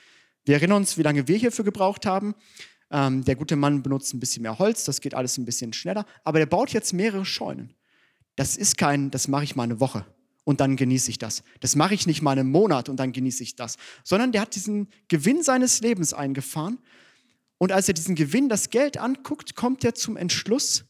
Wir 0.45 0.55
erinnern 0.55 0.77
uns, 0.77 0.97
wie 0.97 1.03
lange 1.03 1.27
wir 1.27 1.37
hierfür 1.37 1.63
gebraucht 1.63 2.05
haben. 2.05 2.35
Ähm, 2.93 3.25
der 3.25 3.35
gute 3.35 3.55
Mann 3.55 3.81
benutzt 3.81 4.13
ein 4.13 4.19
bisschen 4.19 4.43
mehr 4.43 4.59
Holz, 4.59 4.85
das 4.85 5.01
geht 5.01 5.15
alles 5.15 5.37
ein 5.37 5.45
bisschen 5.45 5.73
schneller, 5.73 6.05
aber 6.23 6.39
der 6.39 6.45
baut 6.45 6.69
jetzt 6.69 6.93
mehrere 6.93 7.25
Scheunen. 7.25 7.73
Das 8.35 8.55
ist 8.55 8.77
kein, 8.77 9.11
das 9.11 9.27
mache 9.27 9.43
ich 9.43 9.55
mal 9.55 9.63
eine 9.63 9.79
Woche 9.79 10.05
und 10.43 10.61
dann 10.61 10.75
genieße 10.75 11.09
ich 11.09 11.17
das. 11.17 11.43
Das 11.59 11.75
mache 11.75 11.95
ich 11.95 12.05
nicht 12.05 12.21
mal 12.21 12.37
einen 12.37 12.51
Monat 12.51 12.89
und 12.89 12.97
dann 12.97 13.11
genieße 13.11 13.41
ich 13.41 13.55
das, 13.55 13.77
sondern 14.03 14.31
der 14.31 14.41
hat 14.41 14.55
diesen 14.55 14.89
Gewinn 15.07 15.41
seines 15.41 15.81
Lebens 15.81 16.13
eingefahren 16.13 16.77
und 17.57 17.71
als 17.71 17.87
er 17.87 17.95
diesen 17.95 18.15
Gewinn, 18.15 18.47
das 18.47 18.69
Geld 18.69 18.97
anguckt, 18.97 19.55
kommt 19.55 19.83
er 19.83 19.95
zum 19.95 20.15
Entschluss, 20.15 20.85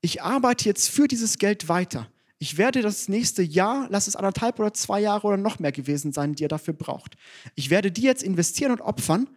ich 0.00 0.22
arbeite 0.22 0.64
jetzt 0.64 0.88
für 0.88 1.06
dieses 1.06 1.38
Geld 1.38 1.68
weiter. 1.68 2.08
Ich 2.38 2.56
werde 2.56 2.82
das 2.82 3.08
nächste 3.08 3.42
Jahr, 3.42 3.88
lass 3.90 4.06
es 4.06 4.16
anderthalb 4.16 4.58
oder 4.58 4.72
zwei 4.72 5.00
Jahre 5.00 5.26
oder 5.26 5.36
noch 5.36 5.58
mehr 5.58 5.70
gewesen 5.70 6.12
sein, 6.12 6.34
die 6.34 6.44
er 6.44 6.48
dafür 6.48 6.74
braucht. 6.74 7.16
Ich 7.56 7.68
werde 7.68 7.92
die 7.92 8.02
jetzt 8.02 8.22
investieren 8.22 8.72
und 8.72 8.80
opfern, 8.80 9.28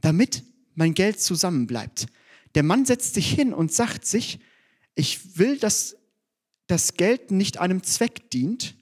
damit 0.00 0.44
mein 0.74 0.94
Geld 0.94 1.20
zusammenbleibt. 1.20 2.06
Der 2.54 2.62
Mann 2.62 2.84
setzt 2.84 3.14
sich 3.14 3.30
hin 3.30 3.52
und 3.52 3.72
sagt 3.72 4.06
sich, 4.06 4.40
ich 4.94 5.38
will, 5.38 5.58
dass 5.58 5.96
das 6.66 6.94
Geld 6.94 7.30
nicht 7.30 7.58
einem 7.58 7.82
Zweck 7.82 8.30
dient, 8.30 8.76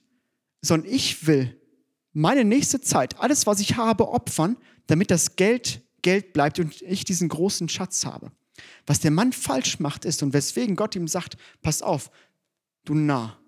sondern 0.61 0.91
ich 0.91 1.27
will 1.27 1.59
meine 2.13 2.45
nächste 2.45 2.79
Zeit, 2.79 3.19
alles, 3.19 3.47
was 3.47 3.59
ich 3.59 3.75
habe, 3.75 4.09
opfern, 4.09 4.57
damit 4.87 5.09
das 5.09 5.35
Geld 5.35 5.81
Geld 6.03 6.33
bleibt 6.33 6.59
und 6.59 6.81
ich 6.83 7.05
diesen 7.05 7.29
großen 7.29 7.69
Schatz 7.69 8.05
habe. 8.05 8.31
Was 8.85 8.99
der 8.99 9.09
Mann 9.09 9.33
falsch 9.33 9.79
macht 9.79 10.05
ist 10.05 10.21
und 10.21 10.33
weswegen 10.33 10.75
Gott 10.75 10.95
ihm 10.95 11.07
sagt, 11.07 11.37
pass 11.63 11.81
auf, 11.81 12.11
du 12.85 12.93
Narr, 12.93 13.39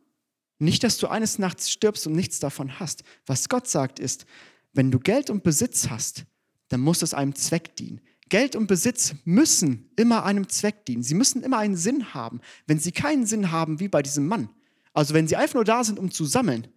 nicht, 0.57 0.83
dass 0.83 0.97
du 0.97 1.07
eines 1.07 1.37
Nachts 1.37 1.69
stirbst 1.69 2.07
und 2.07 2.13
nichts 2.13 2.39
davon 2.39 2.79
hast. 2.79 3.03
Was 3.25 3.49
Gott 3.49 3.67
sagt 3.67 3.99
ist, 3.99 4.25
wenn 4.73 4.89
du 4.89 4.99
Geld 4.99 5.29
und 5.29 5.43
Besitz 5.43 5.89
hast, 5.89 6.25
dann 6.69 6.79
muss 6.79 7.01
es 7.01 7.13
einem 7.13 7.35
Zweck 7.35 7.75
dienen. 7.75 8.01
Geld 8.29 8.55
und 8.55 8.67
Besitz 8.67 9.13
müssen 9.23 9.89
immer 9.95 10.25
einem 10.25 10.49
Zweck 10.49 10.85
dienen. 10.85 11.03
Sie 11.03 11.13
müssen 11.13 11.43
immer 11.43 11.59
einen 11.59 11.75
Sinn 11.75 12.13
haben. 12.13 12.41
Wenn 12.65 12.79
sie 12.79 12.91
keinen 12.91 13.25
Sinn 13.25 13.51
haben, 13.51 13.79
wie 13.79 13.87
bei 13.87 14.01
diesem 14.01 14.27
Mann, 14.27 14.49
also 14.93 15.13
wenn 15.13 15.27
sie 15.27 15.35
einfach 15.35 15.55
nur 15.55 15.65
da 15.65 15.83
sind, 15.83 15.99
um 15.99 16.09
zu 16.09 16.25
sammeln, 16.25 16.67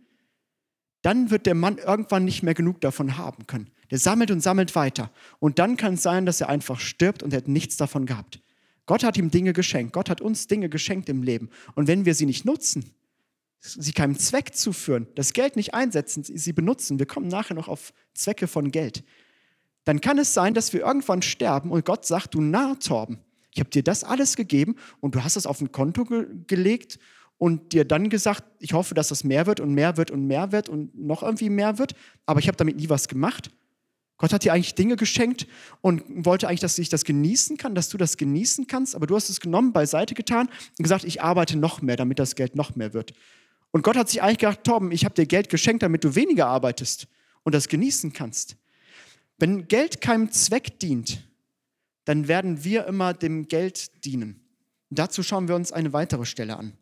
dann 1.02 1.31
wird 1.31 1.47
der 1.47 1.55
Mann 1.55 1.78
irgendwann 1.78 2.25
nicht 2.25 2.43
mehr 2.43 2.55
genug 2.55 2.81
davon 2.81 3.17
haben 3.17 3.47
können. 3.47 3.71
Der 3.90 3.99
sammelt 3.99 4.31
und 4.31 4.40
sammelt 4.40 4.75
weiter. 4.75 5.11
Und 5.38 5.59
dann 5.59 5.76
kann 5.76 5.95
es 5.95 6.02
sein, 6.02 6.26
dass 6.26 6.40
er 6.40 6.49
einfach 6.49 6.81
stirbt 6.81 7.23
und 7.23 7.33
er 7.33 7.38
hat 7.38 7.49
nichts 7.49 7.76
davon 7.76 8.05
gehabt. 8.05 8.43
Gott 8.85 9.05
hat 9.05 9.17
ihm 9.17 9.31
Dinge 9.31 9.52
geschenkt. 9.52 9.93
Gott 9.93 10.11
hat 10.11 10.21
uns 10.21 10.47
Dinge 10.47 10.69
geschenkt 10.69 11.09
im 11.09 11.23
Leben. 11.23 11.50
Und 11.75 11.88
wenn 11.88 12.05
wir 12.05 12.14
sie 12.14 12.26
nicht 12.26 12.45
nutzen, 12.45 12.90
sie 13.61 13.93
keinem 13.93 14.19
Zweck 14.19 14.55
zuführen, 14.55 15.07
das 15.14 15.33
Geld 15.33 15.57
nicht 15.57 15.75
einsetzen, 15.75 16.25
sie 16.25 16.52
benutzen, 16.52 16.99
wir 16.99 17.07
kommen 17.07 17.28
nachher 17.28 17.55
noch 17.55 17.69
auf 17.69 17.93
Zwecke 18.14 18.47
von 18.47 18.71
Geld, 18.71 19.05
dann 19.85 20.00
kann 20.00 20.18
es 20.18 20.35
sein, 20.35 20.54
dass 20.54 20.73
wir 20.73 20.80
irgendwann 20.80 21.23
sterben 21.23 21.70
und 21.70 21.85
Gott 21.85 22.04
sagt, 22.04 22.35
du 22.35 22.40
Narr, 22.40 22.78
Torben, 22.78 23.18
ich 23.54 23.61
habe 23.61 23.70
dir 23.70 23.82
das 23.82 24.04
alles 24.04 24.37
gegeben 24.37 24.76
und 25.00 25.14
du 25.14 25.25
hast 25.25 25.37
es 25.37 25.47
auf 25.47 25.61
ein 25.61 25.73
Konto 25.73 26.04
ge 26.04 26.26
gelegt 26.47 26.99
und 27.38 27.73
dir 27.73 27.85
dann 27.85 28.11
gesagt, 28.11 28.44
ich 28.58 28.73
hoffe, 28.73 28.94
dass 28.94 29.08
das 29.08 29.25
mehr 29.25 29.47
wird 29.47 29.61
und 29.61 29.73
mehr 29.73 29.97
wird 29.97 30.11
und 30.11 30.26
mehr 30.26 30.52
wird 30.52 30.68
und 30.68 30.97
noch 30.99 31.23
irgendwie 31.23 31.50
mehr 31.50 31.78
wird, 31.78 31.94
aber 32.26 32.40
ich 32.40 32.49
habe 32.49 32.56
damit 32.56 32.76
nie 32.76 32.88
was 32.88 33.08
gemacht. 33.08 33.50
Gott 34.18 34.32
hat 34.32 34.42
dir 34.44 34.52
eigentlich 34.52 34.75
Dinge 34.75 34.97
geschenkt 34.97 35.47
und 35.80 36.02
wollte 36.08 36.49
eigentlich, 36.49 36.61
dass 36.61 36.76
ich 36.78 36.88
das 36.88 37.04
genießen 37.04 37.56
kann, 37.56 37.76
dass 37.76 37.88
du 37.88 37.97
das 37.97 38.16
genießen 38.16 38.66
kannst, 38.66 38.97
aber 38.97 39.06
du 39.06 39.14
hast 39.14 39.30
es 39.30 39.40
genommen, 39.40 39.73
beiseite 39.73 40.14
getan 40.14 40.49
und 40.76 40.82
gesagt, 40.82 41.04
ich 41.04 41.23
arbeite 41.23 41.56
noch 41.56 41.82
mehr, 41.82 41.97
damit 41.97 42.18
das 42.18 42.35
Geld 42.35 42.56
noch 42.56 42.75
mehr 42.75 42.92
wird. 42.92 43.12
Und 43.70 43.82
Gott 43.82 43.97
hat 43.97 44.08
sich 44.08 44.20
eigentlich 44.20 44.38
gedacht, 44.38 44.64
Torben, 44.64 44.90
ich 44.90 45.04
habe 45.04 45.14
dir 45.14 45.26
Geld 45.26 45.49
geschenkt, 45.49 45.85
damit 45.85 46.02
du 46.02 46.16
weniger 46.16 46.49
arbeitest 46.49 47.06
und 47.44 47.54
das 47.54 47.68
genießen 47.68 48.12
kannst. 48.12 48.56
Wenn 49.38 49.68
Geld 49.68 50.00
keinem 50.00 50.30
Zweck 50.33 50.80
dient, 50.80 51.23
dann 52.04 52.26
werden 52.26 52.64
wir 52.64 52.87
immer 52.87 53.14
dem 53.14 53.49
Geld 53.49 54.04
dienen. 54.04 54.40
Und 54.90 54.99
dazu 54.99 55.23
schauen 55.23 55.49
wir 55.49 55.54
uns 55.54 55.73
eine 55.73 55.92
weitere 55.92 56.25
Stelle 56.25 56.57
an. 56.57 56.76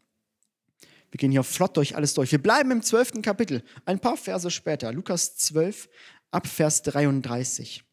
Wir 1.10 1.18
gehen 1.18 1.32
hier 1.32 1.44
flott 1.44 1.76
durch 1.76 1.96
alles 1.96 2.14
durch. 2.14 2.32
Wir 2.32 2.42
bleiben 2.42 2.70
im 2.70 2.82
zwölften 2.82 3.22
Kapitel, 3.22 3.62
ein 3.84 4.00
paar 4.00 4.16
Verse 4.16 4.50
später, 4.50 4.92
Lukas 4.92 5.36
12, 5.36 5.88
ab 6.30 6.46
Vers 6.46 6.82
33. 6.82 7.84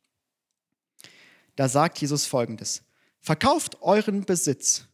Da 1.56 1.70
sagt 1.70 2.00
Jesus 2.00 2.26
folgendes: 2.26 2.84
Verkauft 3.20 3.82
euren 3.82 4.26
Besitz 4.26 4.86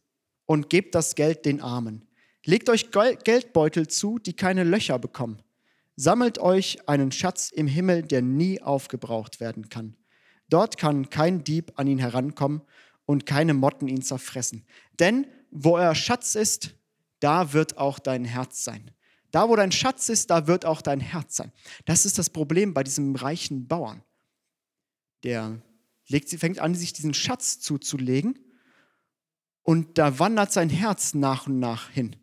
und 0.46 0.68
gebt 0.70 0.94
das 0.94 1.14
Geld 1.14 1.44
den 1.44 1.60
Armen. 1.60 2.06
Legt 2.44 2.68
euch 2.68 2.90
Geldbeutel 2.90 3.88
zu, 3.88 4.18
die 4.18 4.32
keine 4.32 4.64
Löcher 4.64 4.98
bekommen. 4.98 5.42
Sammelt 6.00 6.38
euch 6.38 6.88
einen 6.88 7.12
Schatz 7.12 7.50
im 7.50 7.66
Himmel, 7.66 8.00
der 8.00 8.22
nie 8.22 8.62
aufgebraucht 8.62 9.38
werden 9.38 9.68
kann. 9.68 9.98
Dort 10.48 10.78
kann 10.78 11.10
kein 11.10 11.44
Dieb 11.44 11.72
an 11.76 11.86
ihn 11.88 11.98
herankommen 11.98 12.62
und 13.04 13.26
keine 13.26 13.52
Motten 13.52 13.86
ihn 13.86 14.00
zerfressen. 14.00 14.64
Denn 14.98 15.26
wo 15.50 15.76
euer 15.76 15.94
Schatz 15.94 16.36
ist, 16.36 16.74
da 17.18 17.52
wird 17.52 17.76
auch 17.76 17.98
dein 17.98 18.24
Herz 18.24 18.64
sein. 18.64 18.92
Da, 19.30 19.50
wo 19.50 19.56
dein 19.56 19.72
Schatz 19.72 20.08
ist, 20.08 20.30
da 20.30 20.46
wird 20.46 20.64
auch 20.64 20.80
dein 20.80 21.00
Herz 21.00 21.36
sein. 21.36 21.52
Das 21.84 22.06
ist 22.06 22.16
das 22.16 22.30
Problem 22.30 22.72
bei 22.72 22.82
diesem 22.82 23.14
reichen 23.14 23.68
Bauern. 23.68 24.02
Der 25.22 25.60
legt, 26.08 26.30
fängt 26.30 26.60
an, 26.60 26.74
sich 26.74 26.94
diesen 26.94 27.12
Schatz 27.12 27.60
zuzulegen 27.60 28.38
und 29.64 29.98
da 29.98 30.18
wandert 30.18 30.50
sein 30.50 30.70
Herz 30.70 31.12
nach 31.12 31.46
und 31.46 31.58
nach 31.58 31.90
hin, 31.90 32.16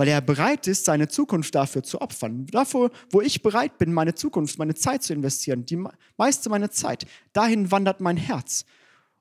weil 0.00 0.08
er 0.08 0.22
bereit 0.22 0.66
ist, 0.66 0.86
seine 0.86 1.08
Zukunft 1.08 1.54
dafür 1.54 1.82
zu 1.82 2.00
opfern. 2.00 2.46
Dafür, 2.46 2.90
wo 3.10 3.20
ich 3.20 3.42
bereit 3.42 3.76
bin, 3.76 3.92
meine 3.92 4.14
Zukunft, 4.14 4.58
meine 4.58 4.74
Zeit 4.74 5.02
zu 5.02 5.12
investieren, 5.12 5.66
die 5.66 5.76
meiste 6.16 6.48
meiner 6.48 6.70
Zeit, 6.70 7.04
dahin 7.34 7.70
wandert 7.70 8.00
mein 8.00 8.16
Herz. 8.16 8.64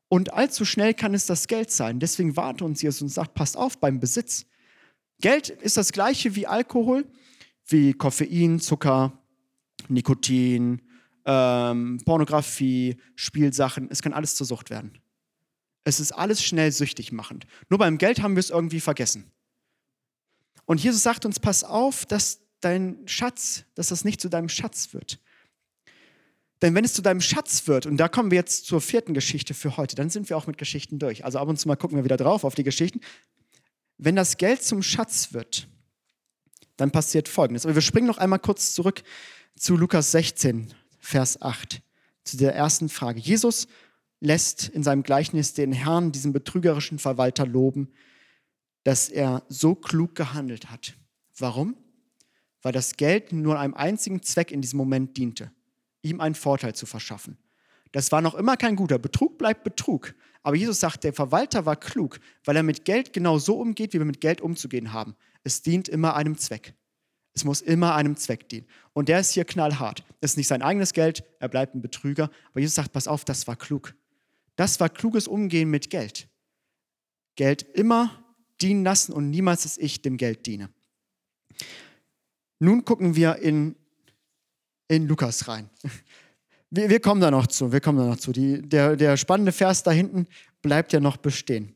Und 0.08 0.32
allzu 0.32 0.64
schnell 0.64 0.94
kann 0.94 1.14
es 1.14 1.26
das 1.26 1.48
Geld 1.48 1.70
sein. 1.70 2.00
Deswegen 2.00 2.38
wartet 2.38 2.62
uns 2.62 2.82
Jesus 2.82 3.02
und 3.02 3.10
sagt, 3.10 3.34
passt 3.34 3.58
auf 3.58 3.78
beim 3.78 4.00
Besitz. 4.00 4.46
Geld 5.20 5.50
ist 5.50 5.76
das 5.76 5.92
gleiche 5.92 6.38
wie 6.38 6.48
Alkohol, 6.48 7.06
wie 7.68 7.92
Koffein, 7.92 8.62
Zucker, 8.62 9.12
Nikotin, 9.90 10.82
ähm, 11.26 12.00
Pornografie, 12.06 12.96
Spielsachen. 13.16 13.90
Es 13.92 14.02
kann 14.02 14.14
alles 14.14 14.36
zur 14.36 14.48
Sucht 14.48 14.70
werden. 14.70 14.98
Es 15.84 16.00
ist 16.00 16.14
alles 16.14 16.42
schnell 16.42 16.72
süchtig 16.72 17.12
machend. 17.12 17.48
Nur 17.68 17.80
beim 17.80 17.98
Geld 17.98 18.22
haben 18.22 18.38
wir 18.38 18.40
es 18.40 18.50
irgendwie 18.50 18.80
vergessen. 18.80 19.30
Und 20.70 20.84
Jesus 20.84 21.02
sagt 21.02 21.26
uns, 21.26 21.40
pass 21.40 21.64
auf, 21.64 22.06
dass 22.06 22.42
dein 22.60 23.00
Schatz, 23.08 23.64
dass 23.74 23.88
das 23.88 24.06
nicht 24.06 24.22
zu 24.22 24.30
deinem 24.30 24.50
Schatz 24.50 24.94
wird. 24.94 25.18
Denn 26.62 26.76
wenn 26.76 26.86
es 26.86 26.94
zu 26.94 27.02
deinem 27.02 27.22
Schatz 27.22 27.66
wird, 27.66 27.88
und 27.88 27.98
da 27.98 28.08
kommen 28.08 28.30
wir 28.30 28.36
jetzt 28.36 28.68
zur 28.68 28.80
vierten 28.80 29.16
Geschichte 29.16 29.56
für 29.56 29.78
heute, 29.78 29.96
dann 29.96 30.12
sind 30.12 30.30
wir 30.30 30.38
auch 30.38 30.46
mit 30.46 30.60
Geschichten 30.60 31.00
durch. 31.00 31.26
Also 31.26 31.40
ab 31.40 31.48
und 31.48 31.60
zu 31.60 31.68
mal 31.68 31.76
gucken 31.76 31.98
wir 31.98 32.04
wieder 32.04 32.18
drauf 32.18 32.44
auf 32.44 32.54
die 32.54 32.62
Geschichten. 32.64 33.02
Wenn 33.98 34.16
das 34.16 34.38
Geld 34.38 34.62
zum 34.62 34.84
Schatz 34.84 35.34
wird, 35.34 35.68
dann 36.78 36.92
passiert 36.92 37.30
Folgendes. 37.30 37.66
Aber 37.66 37.74
wir 37.74 37.82
springen 37.82 38.06
noch 38.06 38.20
einmal 38.20 38.38
kurz 38.38 38.76
zurück 38.76 39.02
zu 39.56 39.76
Lukas 39.76 40.12
16, 40.12 40.72
Vers 41.00 41.42
8, 41.42 41.82
zu 42.26 42.38
der 42.38 42.54
ersten 42.54 42.90
Frage. 42.90 43.20
Jesus 43.20 43.68
lässt 44.20 44.68
in 44.68 44.84
seinem 44.84 45.02
Gleichnis 45.02 45.56
den 45.56 45.72
Herrn, 45.72 46.12
diesen 46.12 46.32
betrügerischen 46.32 47.00
Verwalter, 47.00 47.48
loben, 47.48 47.92
dass 48.90 49.08
er 49.08 49.44
so 49.50 49.76
klug 49.76 50.16
gehandelt 50.16 50.72
hat. 50.72 50.96
Warum? 51.38 51.78
Weil 52.64 52.72
das 52.72 52.98
Geld 52.98 53.32
nur 53.32 53.60
einem 53.60 53.76
einzigen 53.76 54.24
Zweck 54.24 54.52
in 54.52 54.62
diesem 54.62 54.78
Moment 54.78 55.16
diente, 55.16 55.52
ihm 56.02 56.20
einen 56.20 56.34
Vorteil 56.34 56.74
zu 56.74 56.88
verschaffen. 56.88 57.38
Das 57.92 58.12
war 58.12 58.22
noch 58.22 58.34
immer 58.34 58.58
kein 58.58 58.76
guter. 58.76 58.98
Betrug 58.98 59.38
bleibt 59.38 59.64
Betrug. 59.64 60.16
Aber 60.42 60.56
Jesus 60.56 60.80
sagt, 60.80 61.04
der 61.04 61.14
Verwalter 61.14 61.68
war 61.68 61.76
klug, 61.76 62.20
weil 62.44 62.56
er 62.56 62.64
mit 62.64 62.84
Geld 62.84 63.14
genau 63.14 63.38
so 63.38 63.60
umgeht, 63.60 63.94
wie 63.94 64.00
wir 64.00 64.08
mit 64.08 64.22
Geld 64.22 64.42
umzugehen 64.42 64.92
haben. 64.92 65.16
Es 65.44 65.62
dient 65.62 65.88
immer 65.88 66.16
einem 66.16 66.36
Zweck. 66.40 66.74
Es 67.36 67.44
muss 67.44 67.62
immer 67.62 67.94
einem 67.94 68.16
Zweck 68.16 68.50
dienen. 68.50 68.66
Und 68.94 69.08
der 69.08 69.20
ist 69.20 69.34
hier 69.34 69.46
knallhart. 69.46 70.04
Es 70.20 70.32
ist 70.32 70.38
nicht 70.38 70.48
sein 70.48 70.64
eigenes 70.64 70.94
Geld, 70.94 71.24
er 71.40 71.50
bleibt 71.50 71.76
ein 71.76 71.84
Betrüger. 71.84 72.32
Aber 72.50 72.60
Jesus 72.60 72.74
sagt, 72.74 72.92
pass 72.94 73.08
auf, 73.08 73.24
das 73.24 73.46
war 73.46 73.56
klug. 73.56 73.94
Das 74.56 74.80
war 74.80 74.90
kluges 74.90 75.28
Umgehen 75.28 75.70
mit 75.70 75.92
Geld. 75.92 76.28
Geld 77.36 77.62
immer 77.62 78.26
dienen 78.62 78.84
lassen 78.84 79.14
und 79.14 79.30
niemals, 79.30 79.64
dass 79.64 79.78
ich 79.78 80.02
dem 80.02 80.18
Geld 80.18 80.46
diene. 80.46 80.70
Nun 82.60 82.84
gucken 82.86 83.16
wir 83.16 83.38
in, 83.38 83.76
in 84.88 85.08
Lukas 85.08 85.48
rein. 85.48 85.70
Wir, 86.72 86.88
wir, 86.88 87.00
kommen 87.00 87.20
da 87.20 87.32
noch 87.32 87.48
zu, 87.48 87.72
wir 87.72 87.82
kommen 87.82 87.98
da 87.98 88.06
noch 88.06 88.20
zu. 88.20 88.32
Die, 88.32 88.62
der, 88.62 88.96
der 88.96 89.18
spannende 89.18 89.52
Vers 89.52 89.82
da 89.82 89.90
hinten 89.90 90.28
bleibt 90.62 90.94
ja 90.94 91.00
noch 91.00 91.18
bestehen. 91.18 91.74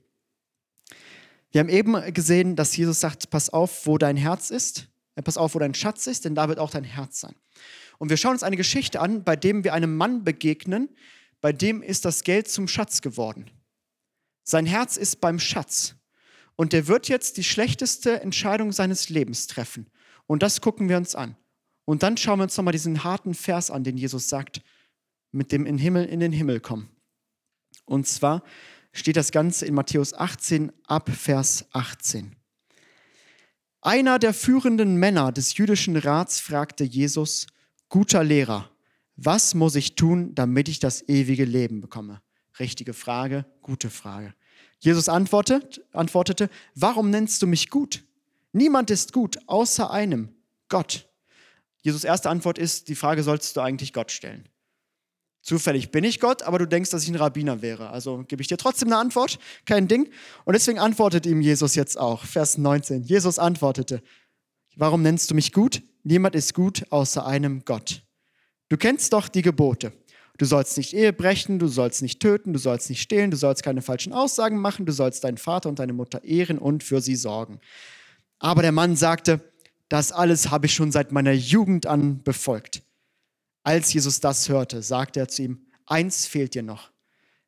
Wir 1.52 1.62
haben 1.62 1.70
eben 1.70 2.14
gesehen, 2.14 2.56
dass 2.56 2.78
Jesus 2.78 3.00
sagt, 3.00 3.32
pass 3.32 3.50
auf, 3.50 3.88
wo 3.88 3.98
dein 3.98 4.18
Herz 4.18 4.52
ist, 4.52 4.88
äh, 5.16 5.24
pass 5.24 5.38
auf, 5.38 5.56
wo 5.56 5.60
dein 5.60 5.74
Schatz 5.74 6.06
ist, 6.06 6.26
denn 6.26 6.36
da 6.36 6.48
wird 6.48 6.60
auch 6.60 6.70
dein 6.70 6.84
Herz 6.84 7.22
sein. 7.22 7.34
Und 7.98 8.10
wir 8.10 8.18
schauen 8.18 8.34
uns 8.34 8.44
eine 8.44 8.56
Geschichte 8.58 9.00
an, 9.00 9.24
bei 9.24 9.36
dem 9.36 9.64
wir 9.64 9.74
einem 9.74 9.96
Mann 9.96 10.24
begegnen, 10.24 10.90
bei 11.42 11.52
dem 11.52 11.82
ist 11.82 12.06
das 12.06 12.24
Geld 12.24 12.48
zum 12.48 12.68
Schatz 12.68 13.02
geworden. 13.02 13.50
Sein 14.44 14.66
Herz 14.66 14.98
ist 14.98 15.22
beim 15.22 15.40
Schatz. 15.40 15.96
Und 16.56 16.74
der 16.74 16.88
wird 16.88 17.08
jetzt 17.10 17.38
die 17.38 17.44
schlechteste 17.44 18.22
Entscheidung 18.22 18.72
seines 18.72 19.10
Lebens 19.10 19.48
treffen. 19.48 19.90
Und 20.28 20.44
das 20.44 20.62
gucken 20.62 20.90
wir 20.90 20.98
uns 20.98 21.16
an. 21.16 21.36
Und 21.86 22.04
dann 22.04 22.18
schauen 22.18 22.40
wir 22.40 22.44
uns 22.44 22.56
nochmal 22.56 22.72
diesen 22.72 23.04
harten 23.04 23.34
Vers 23.34 23.72
an, 23.72 23.84
den 23.84 23.98
Jesus 23.98 24.30
sagt, 24.30 24.62
mit 25.32 25.52
dem 25.52 25.66
in, 25.66 25.78
Himmel, 25.78 26.06
in 26.06 26.20
den 26.20 26.32
Himmel 26.32 26.60
kommen. 26.60 26.90
Und 27.86 28.08
zwar 28.08 28.44
steht 28.94 29.18
das 29.18 29.32
Ganze 29.32 29.66
in 29.66 29.74
Matthäus 29.74 30.14
18 30.14 30.72
ab 30.86 31.10
Vers 31.10 31.66
18. 31.74 32.36
Einer 33.82 34.20
der 34.20 34.34
führenden 34.34 34.96
Männer 34.96 35.32
des 35.34 35.58
jüdischen 35.58 35.98
Rats 35.98 36.40
fragte 36.40 36.86
Jesus, 36.86 37.48
guter 37.90 38.24
Lehrer, 38.24 38.70
was 39.16 39.56
muss 39.56 39.76
ich 39.76 39.96
tun, 39.96 40.34
damit 40.36 40.70
ich 40.70 40.80
das 40.80 41.08
ewige 41.10 41.44
Leben 41.44 41.82
bekomme? 41.82 42.22
Richtige 42.60 42.94
Frage, 42.94 43.46
gute 43.62 43.90
Frage. 43.90 44.34
Jesus 44.84 45.08
antwortet, 45.08 45.82
antwortete, 45.94 46.50
warum 46.76 47.10
nennst 47.10 47.42
du 47.42 47.48
mich 47.48 47.70
gut? 47.70 48.04
Niemand 48.52 48.92
ist 48.92 49.14
gut, 49.14 49.40
außer 49.48 49.90
einem, 49.90 50.36
Gott. 50.68 51.08
Jesus 51.82 52.04
erste 52.04 52.30
Antwort 52.30 52.58
ist, 52.58 52.90
die 52.90 52.96
Frage 52.96 53.24
sollst 53.24 53.56
du 53.56 53.62
eigentlich 53.62 53.94
Gott 53.94 54.12
stellen. 54.12 54.50
Zufällig 55.42 55.92
bin 55.92 56.04
ich 56.04 56.20
Gott, 56.20 56.44
aber 56.44 56.60
du 56.60 56.68
denkst, 56.68 56.90
dass 56.90 57.04
ich 57.04 57.10
ein 57.10 57.16
Rabbiner 57.16 57.62
wäre. 57.62 57.92
Also 57.92 58.26
gebe 58.28 58.42
ich 58.42 58.50
dir 58.50 58.58
trotzdem 58.58 58.90
eine 58.90 58.98
Antwort, 58.98 59.40
kein 59.66 59.88
Ding. 59.88 60.10
Und 60.44 60.52
deswegen 60.52 60.80
antwortet 60.80 61.26
ihm 61.26 61.40
Jesus 61.40 61.76
jetzt 61.76 61.98
auch. 61.98 62.26
Vers 62.26 62.58
19. 62.58 63.04
Jesus 63.04 63.40
antwortete, 63.40 64.04
warum 64.76 65.02
nennst 65.02 65.32
du 65.32 65.36
mich 65.36 65.54
gut? 65.54 65.82
Niemand 66.04 66.36
ist 66.36 66.54
gut 66.54 66.84
außer 66.90 67.26
einem 67.26 67.64
Gott. 67.64 68.04
Du 68.68 68.76
kennst 68.76 69.14
doch 69.14 69.30
die 69.30 69.44
Gebote. 69.44 69.94
Du 70.38 70.46
sollst 70.46 70.78
nicht 70.78 70.94
Ehe 70.94 71.14
brechen, 71.14 71.60
du 71.60 71.68
sollst 71.68 72.02
nicht 72.02 72.20
töten, 72.20 72.54
du 72.54 72.60
sollst 72.60 72.90
nicht 72.90 73.02
stehlen, 73.02 73.30
du 73.30 73.38
sollst 73.38 73.62
keine 73.64 73.82
falschen 73.82 74.14
Aussagen 74.14 74.58
machen, 74.58 74.86
du 74.86 74.92
sollst 74.92 75.24
deinen 75.24 75.38
Vater 75.38 75.70
und 75.70 75.80
deine 75.80 75.94
Mutter 75.94 76.24
ehren 76.24 76.58
und 76.58 76.84
für 76.84 77.02
sie 77.02 77.16
sorgen. 77.16 77.60
Aber 78.40 78.62
der 78.62 78.72
Mann 78.72 78.96
sagte, 78.96 79.42
das 79.90 80.12
alles 80.12 80.50
habe 80.50 80.66
ich 80.66 80.74
schon 80.74 80.92
seit 80.92 81.12
meiner 81.12 81.34
Jugend 81.34 81.86
an 81.86 82.24
befolgt. 82.24 82.82
Als 83.64 83.94
Jesus 83.94 84.20
das 84.20 84.50
hörte, 84.50 84.82
sagte 84.82 85.20
er 85.20 85.28
zu 85.28 85.44
ihm, 85.44 85.68
eins 85.86 86.26
fehlt 86.26 86.56
dir 86.56 86.64
noch. 86.64 86.92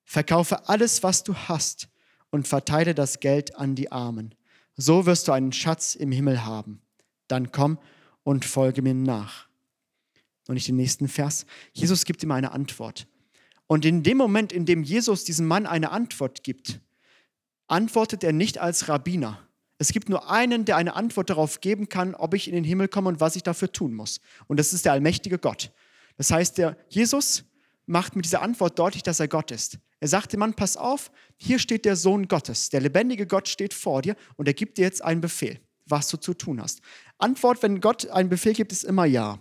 Verkaufe 0.04 0.70
alles, 0.70 1.02
was 1.02 1.24
du 1.24 1.34
hast 1.34 1.90
und 2.30 2.48
verteile 2.48 2.94
das 2.94 3.20
Geld 3.20 3.56
an 3.56 3.74
die 3.74 3.92
Armen. 3.92 4.36
So 4.78 5.06
wirst 5.06 5.28
du 5.28 5.32
einen 5.32 5.52
Schatz 5.52 5.96
im 5.96 6.12
Himmel 6.12 6.46
haben. 6.46 6.82
Dann 7.28 7.52
komm 7.52 7.80
und 8.24 8.46
folge 8.46 8.82
mir 8.82 8.94
nach. 8.94 9.48
Und 10.48 10.56
nicht 10.56 10.68
den 10.68 10.76
nächsten 10.76 11.08
Vers. 11.08 11.46
Jesus 11.74 12.06
gibt 12.06 12.22
ihm 12.24 12.32
eine 12.32 12.52
Antwort. 12.52 13.08
Und 13.68 13.86
in 13.86 14.04
dem 14.04 14.18
Moment, 14.18 14.52
in 14.52 14.66
dem 14.66 14.84
Jesus 14.84 15.24
diesem 15.24 15.48
Mann 15.48 15.66
eine 15.66 15.92
Antwort 15.92 16.44
gibt, 16.44 16.80
antwortet 17.68 18.24
er 18.24 18.32
nicht 18.32 18.60
als 18.60 18.88
Rabbiner. 18.88 19.40
Es 19.78 19.92
gibt 19.92 20.08
nur 20.08 20.30
einen, 20.30 20.66
der 20.66 20.78
eine 20.78 20.96
Antwort 20.96 21.30
darauf 21.30 21.62
geben 21.62 21.90
kann, 21.90 22.16
ob 22.16 22.34
ich 22.34 22.48
in 22.48 22.54
den 22.54 22.64
Himmel 22.64 22.88
komme 22.88 23.10
und 23.10 23.20
was 23.20 23.36
ich 23.36 23.44
dafür 23.44 23.72
tun 23.72 23.94
muss. 23.94 24.22
Und 24.48 24.58
das 24.58 24.72
ist 24.72 24.86
der 24.86 24.94
allmächtige 24.94 25.38
Gott. 25.38 25.72
Das 26.18 26.32
heißt, 26.32 26.58
der 26.58 26.78
Jesus 26.88 27.44
macht 27.86 28.16
mit 28.16 28.26
dieser 28.26 28.42
Antwort 28.42 28.80
deutlich, 28.80 29.04
dass 29.04 29.20
er 29.20 29.28
Gott 29.28 29.52
ist. 29.52 29.80
Er 30.00 30.08
sagt 30.08 30.34
dem 30.34 30.40
Mann, 30.40 30.54
pass 30.54 30.78
auf, 30.78 31.12
hier 31.38 31.60
steht 31.60 31.86
der 31.86 31.96
Sohn 31.96 32.28
Gottes, 32.28 32.70
der 32.70 32.82
lebendige 32.82 33.28
Gott 33.28 33.48
steht 33.48 33.74
vor 33.74 34.02
dir 34.02 34.16
und 34.36 34.48
er 34.48 34.54
gibt 34.54 34.78
dir 34.78 34.84
jetzt 34.84 35.04
einen 35.04 35.22
Befehl, 35.22 35.60
was 35.86 36.10
du 36.10 36.18
zu 36.18 36.34
tun 36.34 36.62
hast. 36.62 36.82
Antwort, 37.18 37.62
wenn 37.64 37.82
Gott 37.82 38.08
einen 38.08 38.30
Befehl 38.30 38.54
gibt, 38.54 38.72
ist 38.72 38.84
immer 38.84 39.06
ja. 39.06 39.40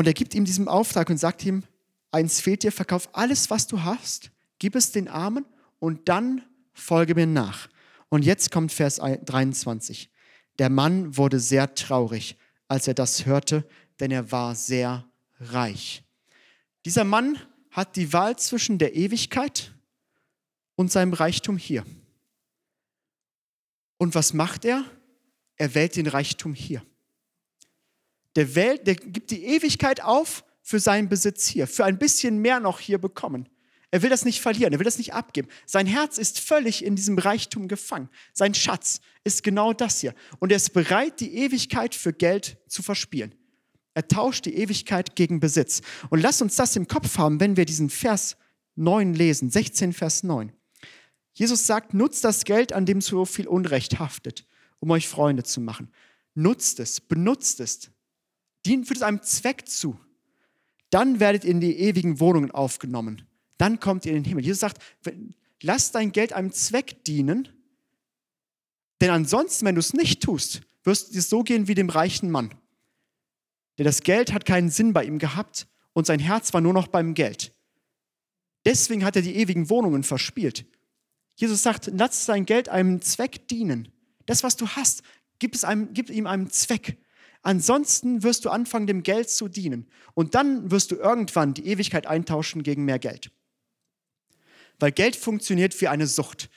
Und 0.00 0.06
er 0.06 0.14
gibt 0.14 0.34
ihm 0.34 0.46
diesen 0.46 0.66
Auftrag 0.66 1.10
und 1.10 1.18
sagt 1.18 1.44
ihm, 1.44 1.62
eins 2.10 2.40
fehlt 2.40 2.62
dir, 2.62 2.72
verkauf 2.72 3.10
alles, 3.12 3.50
was 3.50 3.66
du 3.66 3.82
hast, 3.82 4.30
gib 4.58 4.74
es 4.74 4.92
den 4.92 5.08
Armen 5.08 5.44
und 5.78 6.08
dann 6.08 6.40
folge 6.72 7.14
mir 7.14 7.26
nach. 7.26 7.68
Und 8.08 8.24
jetzt 8.24 8.50
kommt 8.50 8.72
Vers 8.72 8.96
23. 8.96 10.10
Der 10.58 10.70
Mann 10.70 11.18
wurde 11.18 11.38
sehr 11.38 11.74
traurig, 11.74 12.38
als 12.66 12.88
er 12.88 12.94
das 12.94 13.26
hörte, 13.26 13.68
denn 14.00 14.10
er 14.10 14.32
war 14.32 14.54
sehr 14.54 15.06
reich. 15.38 16.02
Dieser 16.86 17.04
Mann 17.04 17.38
hat 17.70 17.96
die 17.96 18.10
Wahl 18.14 18.38
zwischen 18.38 18.78
der 18.78 18.96
Ewigkeit 18.96 19.74
und 20.76 20.90
seinem 20.90 21.12
Reichtum 21.12 21.58
hier. 21.58 21.84
Und 23.98 24.14
was 24.14 24.32
macht 24.32 24.64
er? 24.64 24.82
Er 25.56 25.74
wählt 25.74 25.96
den 25.96 26.06
Reichtum 26.06 26.54
hier. 26.54 26.82
Der, 28.36 28.54
wählt, 28.54 28.86
der 28.86 28.94
gibt 28.94 29.30
die 29.30 29.44
Ewigkeit 29.44 30.02
auf 30.02 30.44
für 30.62 30.78
seinen 30.78 31.08
Besitz 31.08 31.46
hier, 31.46 31.66
für 31.66 31.84
ein 31.84 31.98
bisschen 31.98 32.38
mehr 32.38 32.60
noch 32.60 32.80
hier 32.80 32.98
bekommen. 32.98 33.48
Er 33.90 34.02
will 34.02 34.10
das 34.10 34.24
nicht 34.24 34.40
verlieren, 34.40 34.72
er 34.72 34.78
will 34.78 34.84
das 34.84 34.98
nicht 34.98 35.14
abgeben. 35.14 35.48
Sein 35.66 35.86
Herz 35.86 36.16
ist 36.16 36.38
völlig 36.38 36.84
in 36.84 36.94
diesem 36.94 37.18
Reichtum 37.18 37.66
gefangen. 37.66 38.08
Sein 38.32 38.54
Schatz 38.54 39.00
ist 39.24 39.42
genau 39.42 39.72
das 39.72 40.00
hier. 40.00 40.14
Und 40.38 40.52
er 40.52 40.56
ist 40.56 40.72
bereit, 40.72 41.18
die 41.18 41.34
Ewigkeit 41.34 41.94
für 41.94 42.12
Geld 42.12 42.58
zu 42.68 42.82
verspielen. 42.82 43.34
Er 43.94 44.06
tauscht 44.06 44.46
die 44.46 44.54
Ewigkeit 44.54 45.16
gegen 45.16 45.40
Besitz. 45.40 45.82
Und 46.08 46.20
lasst 46.20 46.40
uns 46.40 46.54
das 46.54 46.76
im 46.76 46.86
Kopf 46.86 47.18
haben, 47.18 47.40
wenn 47.40 47.56
wir 47.56 47.64
diesen 47.64 47.90
Vers 47.90 48.36
9 48.76 49.14
lesen, 49.14 49.50
16 49.50 49.92
Vers 49.92 50.22
9. 50.22 50.52
Jesus 51.32 51.66
sagt, 51.66 51.92
nutzt 51.92 52.22
das 52.22 52.44
Geld, 52.44 52.72
an 52.72 52.86
dem 52.86 53.00
so 53.00 53.24
viel 53.24 53.48
Unrecht 53.48 53.98
haftet, 53.98 54.46
um 54.78 54.90
euch 54.90 55.08
Freunde 55.08 55.42
zu 55.42 55.60
machen. 55.60 55.90
Nutzt 56.34 56.78
es, 56.78 57.00
benutzt 57.00 57.58
es, 57.58 57.90
dient 58.66 58.86
für 58.86 59.04
einem 59.04 59.22
Zweck 59.22 59.68
zu. 59.68 59.98
Dann 60.90 61.20
werdet 61.20 61.44
ihr 61.44 61.50
in 61.50 61.60
die 61.60 61.78
ewigen 61.78 62.20
Wohnungen 62.20 62.50
aufgenommen. 62.50 63.22
Dann 63.58 63.80
kommt 63.80 64.06
ihr 64.06 64.12
in 64.12 64.22
den 64.22 64.24
Himmel. 64.24 64.44
Jesus 64.44 64.60
sagt, 64.60 64.78
lass 65.62 65.92
dein 65.92 66.12
Geld 66.12 66.32
einem 66.32 66.52
Zweck 66.52 67.04
dienen, 67.04 67.48
denn 69.00 69.10
ansonsten, 69.10 69.64
wenn 69.66 69.74
du 69.74 69.80
es 69.80 69.94
nicht 69.94 70.22
tust, 70.22 70.60
wirst 70.84 71.14
du 71.14 71.18
es 71.18 71.30
so 71.30 71.42
gehen 71.42 71.68
wie 71.68 71.74
dem 71.74 71.88
reichen 71.88 72.30
Mann. 72.30 72.54
Denn 73.78 73.84
das 73.84 74.02
Geld 74.02 74.32
hat 74.32 74.44
keinen 74.44 74.70
Sinn 74.70 74.92
bei 74.92 75.04
ihm 75.04 75.18
gehabt 75.18 75.66
und 75.92 76.06
sein 76.06 76.20
Herz 76.20 76.52
war 76.52 76.60
nur 76.60 76.74
noch 76.74 76.88
beim 76.88 77.14
Geld. 77.14 77.52
Deswegen 78.66 79.04
hat 79.04 79.16
er 79.16 79.22
die 79.22 79.36
ewigen 79.36 79.70
Wohnungen 79.70 80.04
verspielt. 80.04 80.66
Jesus 81.36 81.62
sagt, 81.62 81.90
lass 81.94 82.26
dein 82.26 82.44
Geld 82.44 82.68
einem 82.68 83.00
Zweck 83.00 83.48
dienen. 83.48 83.88
Das, 84.26 84.42
was 84.42 84.56
du 84.56 84.68
hast, 84.68 85.02
gib, 85.38 85.54
es 85.54 85.64
einem, 85.64 85.94
gib 85.94 86.10
ihm 86.10 86.26
einen 86.26 86.50
Zweck. 86.50 86.98
Ansonsten 87.42 88.22
wirst 88.22 88.44
du 88.44 88.50
anfangen, 88.50 88.86
dem 88.86 89.02
Geld 89.02 89.30
zu 89.30 89.48
dienen. 89.48 89.88
Und 90.14 90.34
dann 90.34 90.70
wirst 90.70 90.90
du 90.90 90.96
irgendwann 90.96 91.54
die 91.54 91.66
Ewigkeit 91.66 92.06
eintauschen 92.06 92.62
gegen 92.62 92.84
mehr 92.84 92.98
Geld. 92.98 93.30
Weil 94.78 94.92
Geld 94.92 95.16
funktioniert 95.16 95.78
wie 95.80 95.88
eine 95.88 96.06
Sucht 96.06 96.50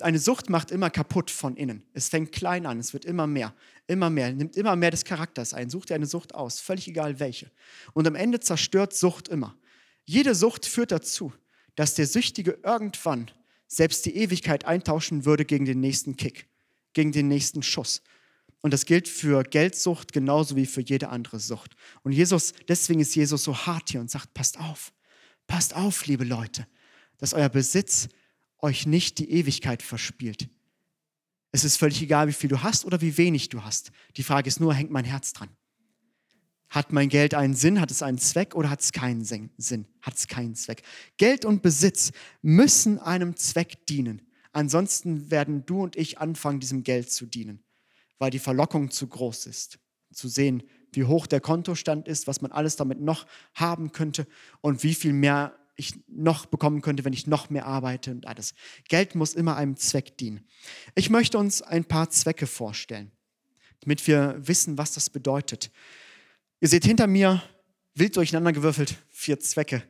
eine 0.00 0.18
Sucht 0.18 0.48
macht 0.48 0.70
immer 0.70 0.90
kaputt 0.90 1.30
von 1.30 1.56
innen. 1.56 1.82
Es 1.92 2.08
fängt 2.08 2.32
klein 2.32 2.66
an, 2.66 2.78
es 2.78 2.92
wird 2.92 3.04
immer 3.04 3.26
mehr, 3.26 3.54
immer 3.86 4.10
mehr, 4.10 4.32
nimmt 4.32 4.56
immer 4.56 4.76
mehr 4.76 4.90
des 4.90 5.04
Charakters 5.04 5.54
ein. 5.54 5.70
Such 5.70 5.86
dir 5.86 5.94
eine 5.94 6.06
Sucht 6.06 6.34
aus, 6.34 6.60
völlig 6.60 6.88
egal 6.88 7.18
welche. 7.18 7.50
Und 7.92 8.06
am 8.06 8.14
Ende 8.14 8.40
zerstört 8.40 8.94
Sucht 8.94 9.28
immer. 9.28 9.56
Jede 10.04 10.34
Sucht 10.34 10.66
führt 10.66 10.92
dazu, 10.92 11.32
dass 11.74 11.94
der 11.94 12.06
Süchtige 12.06 12.58
irgendwann 12.62 13.30
selbst 13.66 14.04
die 14.06 14.16
Ewigkeit 14.16 14.66
eintauschen 14.66 15.24
würde 15.24 15.44
gegen 15.44 15.64
den 15.64 15.80
nächsten 15.80 16.16
Kick, 16.16 16.46
gegen 16.92 17.12
den 17.12 17.28
nächsten 17.28 17.62
Schuss. 17.62 18.02
Und 18.62 18.72
das 18.72 18.86
gilt 18.86 19.08
für 19.08 19.42
Geldsucht 19.42 20.12
genauso 20.12 20.56
wie 20.56 20.66
für 20.66 20.80
jede 20.80 21.08
andere 21.08 21.40
Sucht. 21.40 21.74
Und 22.02 22.12
Jesus, 22.12 22.54
deswegen 22.68 23.00
ist 23.00 23.14
Jesus 23.14 23.44
so 23.44 23.56
hart 23.56 23.90
hier 23.90 24.00
und 24.00 24.10
sagt, 24.10 24.32
passt 24.34 24.58
auf, 24.58 24.92
passt 25.46 25.74
auf, 25.74 26.06
liebe 26.06 26.24
Leute, 26.24 26.66
dass 27.18 27.34
euer 27.34 27.48
Besitz 27.48 28.08
euch 28.58 28.86
nicht 28.86 29.18
die 29.18 29.30
Ewigkeit 29.30 29.82
verspielt. 29.82 30.48
Es 31.50 31.64
ist 31.64 31.76
völlig 31.76 32.00
egal, 32.00 32.28
wie 32.28 32.32
viel 32.32 32.48
du 32.48 32.62
hast 32.62 32.84
oder 32.84 33.00
wie 33.00 33.18
wenig 33.18 33.48
du 33.50 33.62
hast. 33.62 33.90
Die 34.16 34.22
Frage 34.22 34.48
ist 34.48 34.60
nur, 34.60 34.72
hängt 34.72 34.90
mein 34.90 35.04
Herz 35.04 35.32
dran? 35.32 35.50
Hat 36.70 36.90
mein 36.92 37.10
Geld 37.10 37.34
einen 37.34 37.54
Sinn? 37.54 37.80
Hat 37.80 37.90
es 37.90 38.00
einen 38.00 38.16
Zweck 38.16 38.54
oder 38.54 38.70
hat 38.70 38.80
es 38.80 38.92
keinen 38.92 39.24
Sinn? 39.24 39.50
Hat 40.00 40.16
es 40.16 40.26
keinen 40.26 40.54
Zweck? 40.54 40.82
Geld 41.18 41.44
und 41.44 41.60
Besitz 41.60 42.12
müssen 42.40 42.98
einem 42.98 43.36
Zweck 43.36 43.84
dienen. 43.86 44.22
Ansonsten 44.52 45.30
werden 45.30 45.66
du 45.66 45.82
und 45.82 45.96
ich 45.96 46.18
anfangen, 46.18 46.60
diesem 46.60 46.82
Geld 46.82 47.12
zu 47.12 47.26
dienen, 47.26 47.62
weil 48.22 48.30
die 48.30 48.38
Verlockung 48.38 48.92
zu 48.92 49.08
groß 49.08 49.46
ist. 49.46 49.80
Zu 50.12 50.28
sehen, 50.28 50.62
wie 50.92 51.02
hoch 51.02 51.26
der 51.26 51.40
Kontostand 51.40 52.06
ist, 52.06 52.28
was 52.28 52.40
man 52.40 52.52
alles 52.52 52.76
damit 52.76 53.00
noch 53.00 53.26
haben 53.52 53.90
könnte 53.90 54.28
und 54.60 54.84
wie 54.84 54.94
viel 54.94 55.12
mehr 55.12 55.58
ich 55.74 55.94
noch 56.06 56.46
bekommen 56.46 56.82
könnte, 56.82 57.04
wenn 57.04 57.14
ich 57.14 57.26
noch 57.26 57.50
mehr 57.50 57.66
arbeite 57.66 58.12
und 58.12 58.28
alles. 58.28 58.54
Geld 58.88 59.16
muss 59.16 59.34
immer 59.34 59.56
einem 59.56 59.76
Zweck 59.76 60.16
dienen. 60.18 60.46
Ich 60.94 61.10
möchte 61.10 61.36
uns 61.36 61.62
ein 61.62 61.84
paar 61.84 62.10
Zwecke 62.10 62.46
vorstellen, 62.46 63.10
damit 63.80 64.06
wir 64.06 64.36
wissen, 64.38 64.78
was 64.78 64.94
das 64.94 65.10
bedeutet. 65.10 65.72
Ihr 66.60 66.68
seht 66.68 66.84
hinter 66.84 67.08
mir 67.08 67.42
wild 67.94 68.14
durcheinandergewürfelt 68.14 68.98
vier 69.10 69.40
Zwecke, 69.40 69.82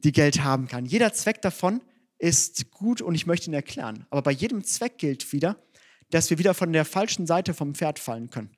die 0.00 0.12
Geld 0.12 0.44
haben 0.44 0.68
kann. 0.68 0.84
Jeder 0.84 1.14
Zweck 1.14 1.40
davon 1.40 1.80
ist 2.18 2.70
gut 2.72 3.00
und 3.00 3.14
ich 3.14 3.24
möchte 3.24 3.48
ihn 3.48 3.54
erklären. 3.54 4.06
Aber 4.10 4.20
bei 4.20 4.32
jedem 4.32 4.64
Zweck 4.64 4.98
gilt 4.98 5.32
wieder, 5.32 5.56
dass 6.10 6.30
wir 6.30 6.38
wieder 6.38 6.54
von 6.54 6.72
der 6.72 6.84
falschen 6.84 7.26
Seite 7.26 7.54
vom 7.54 7.74
Pferd 7.74 7.98
fallen 7.98 8.30
können. 8.30 8.50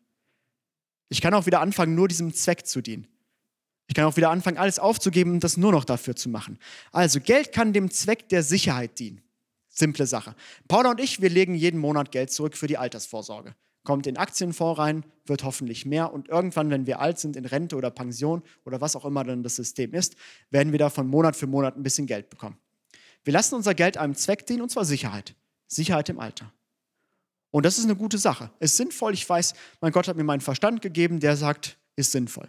Ich 1.09 1.20
kann 1.20 1.35
auch 1.35 1.46
wieder 1.46 1.61
anfangen, 1.61 1.94
nur 1.94 2.09
diesem 2.09 2.35
Zweck 2.35 2.66
zu 2.66 2.80
dienen. 2.80 3.06
Ich 3.88 3.94
kann 3.94 4.04
auch 4.04 4.16
wieder 4.16 4.30
anfangen, 4.30 4.59
alles 4.59 4.78
aufzugeben 4.78 5.32
und 5.32 5.44
das 5.44 5.56
nur 5.56 5.72
noch 5.72 5.85
dafür 5.85 6.16
zu 6.16 6.28
machen. 6.28 6.59
Also 6.90 7.20
Geld 7.20 7.52
kann 7.52 7.72
dem 7.72 7.90
Zweck 7.90 8.28
der 8.28 8.42
Sicherheit 8.42 8.98
dienen. 8.98 9.20
Simple 9.68 10.06
Sache. 10.06 10.35
Paula 10.68 10.90
und 10.90 11.00
ich, 11.00 11.20
wir 11.20 11.30
legen 11.30 11.54
jeden 11.54 11.78
Monat 11.78 12.11
Geld 12.11 12.32
zurück 12.32 12.56
für 12.56 12.66
die 12.66 12.78
Altersvorsorge. 12.78 13.54
Kommt 13.85 14.09
in 14.09 14.16
Aktienfonds 14.16 14.80
rein, 14.80 15.04
wird 15.26 15.44
hoffentlich 15.44 15.87
mehr 15.87 16.12
und 16.12 16.28
irgendwann, 16.28 16.70
wenn 16.70 16.87
wir 16.87 16.98
alt 16.98 17.20
sind, 17.20 17.37
in 17.37 17.44
Rente 17.44 17.76
oder 17.76 17.90
Pension 17.90 18.42
oder 18.64 18.80
was 18.80 18.96
auch 18.96 19.04
immer 19.04 19.22
dann 19.22 19.44
das 19.44 19.54
System 19.54 19.94
ist, 19.94 20.16
werden 20.50 20.72
wir 20.72 20.78
davon 20.78 21.06
Monat 21.06 21.37
für 21.37 21.46
Monat 21.46 21.76
ein 21.76 21.85
bisschen 21.85 22.06
Geld 22.06 22.28
bekommen. 22.28 22.56
Wir 23.22 23.32
lassen 23.32 23.54
unser 23.54 23.74
Geld 23.74 23.96
einem 23.96 24.14
Zweck 24.14 24.46
dienen 24.46 24.62
und 24.62 24.70
zwar 24.70 24.85
Sicherheit. 24.85 25.37
Sicherheit 25.68 26.09
im 26.09 26.18
Alter. 26.18 26.52
Und 27.57 27.64
das 27.64 27.79
ist 27.79 27.85
eine 27.85 27.97
gute 27.97 28.19
Sache. 28.19 28.51
Ist 28.61 28.77
sinnvoll. 28.77 29.14
Ich 29.14 29.27
weiß, 29.27 29.55
mein 29.81 29.90
Gott 29.90 30.09
hat 30.09 30.16
mir 30.19 30.25
meinen 30.25 30.42
Verstand 30.42 30.83
gegeben, 30.83 31.21
der 31.21 31.38
sagt, 31.38 31.79
ist 31.97 32.12
sinnvoll. 32.12 32.49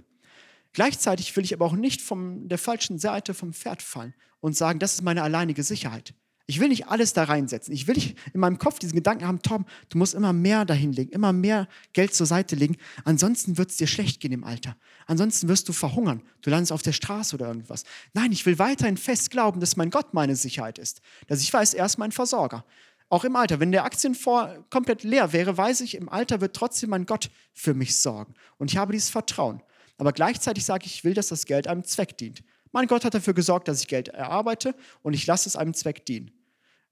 Gleichzeitig 0.73 1.33
will 1.37 1.45
ich 1.45 1.53
aber 1.53 1.63
auch 1.63 1.77
nicht 1.77 2.01
von 2.01 2.49
der 2.49 2.57
falschen 2.57 2.99
Seite 2.99 3.33
vom 3.33 3.53
Pferd 3.53 3.81
fallen 3.81 4.13
und 4.41 4.57
sagen, 4.57 4.79
das 4.79 4.95
ist 4.95 5.03
meine 5.03 5.23
alleinige 5.23 5.63
Sicherheit. 5.63 6.13
Ich 6.45 6.59
will 6.59 6.67
nicht 6.67 6.89
alles 6.89 7.13
da 7.13 7.23
reinsetzen. 7.23 7.73
Ich 7.73 7.87
will 7.87 7.95
nicht 7.95 8.17
in 8.33 8.41
meinem 8.41 8.57
Kopf 8.57 8.79
diesen 8.79 8.95
Gedanken 8.95 9.25
haben, 9.25 9.41
Tom, 9.41 9.65
du 9.87 9.97
musst 9.97 10.13
immer 10.13 10.33
mehr 10.33 10.65
dahin 10.65 10.91
legen, 10.91 11.13
immer 11.13 11.31
mehr 11.31 11.69
Geld 11.93 12.13
zur 12.13 12.25
Seite 12.25 12.57
legen. 12.57 12.75
Ansonsten 13.05 13.57
wird 13.57 13.69
es 13.69 13.77
dir 13.77 13.87
schlecht 13.87 14.19
gehen 14.19 14.33
im 14.33 14.43
Alter. 14.43 14.75
Ansonsten 15.05 15.47
wirst 15.47 15.69
du 15.69 15.73
verhungern. 15.73 16.21
Du 16.41 16.49
landest 16.49 16.73
auf 16.73 16.81
der 16.81 16.91
Straße 16.91 17.33
oder 17.33 17.47
irgendwas. 17.47 17.85
Nein, 18.13 18.33
ich 18.33 18.45
will 18.45 18.59
weiterhin 18.59 18.97
fest 18.97 19.31
glauben, 19.31 19.61
dass 19.61 19.77
mein 19.77 19.89
Gott 19.89 20.13
meine 20.13 20.35
Sicherheit 20.35 20.77
ist. 20.79 20.99
Dass 21.27 21.39
ich 21.39 21.53
weiß, 21.53 21.75
er 21.75 21.85
ist 21.85 21.97
mein 21.97 22.11
Versorger. 22.11 22.65
Auch 23.09 23.23
im 23.23 23.35
Alter. 23.35 23.59
Wenn 23.59 23.71
der 23.71 23.85
Aktienfonds 23.85 24.65
komplett 24.69 25.03
leer 25.03 25.31
wäre, 25.31 25.57
weiß 25.57 25.81
ich, 25.81 25.95
im 25.95 26.09
Alter 26.09 26.41
wird 26.41 26.55
trotzdem 26.55 26.89
mein 26.89 27.05
Gott 27.05 27.29
für 27.53 27.73
mich 27.73 27.95
sorgen. 27.95 28.33
Und 28.57 28.71
ich 28.71 28.77
habe 28.77 28.91
dieses 28.91 29.09
Vertrauen. 29.09 29.61
Aber 29.97 30.11
gleichzeitig 30.11 30.65
sage 30.65 30.85
ich, 30.85 30.95
ich 30.95 31.03
will, 31.03 31.13
dass 31.13 31.29
das 31.29 31.45
Geld 31.45 31.67
einem 31.67 31.83
Zweck 31.83 32.17
dient. 32.17 32.43
Mein 32.71 32.87
Gott 32.87 33.05
hat 33.05 33.13
dafür 33.13 33.33
gesorgt, 33.33 33.67
dass 33.67 33.81
ich 33.81 33.87
Geld 33.87 34.09
erarbeite 34.09 34.75
und 35.01 35.13
ich 35.13 35.25
lasse 35.25 35.47
es 35.47 35.55
einem 35.55 35.73
Zweck 35.73 36.05
dienen, 36.05 36.31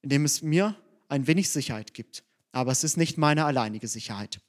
indem 0.01 0.25
es 0.25 0.41
mir 0.41 0.75
ein 1.09 1.27
wenig 1.27 1.49
Sicherheit 1.49 1.93
gibt. 1.93 2.23
Aber 2.51 2.71
es 2.71 2.83
ist 2.83 2.97
nicht 2.97 3.17
meine 3.17 3.45
alleinige 3.45 3.87
Sicherheit. 3.87 4.39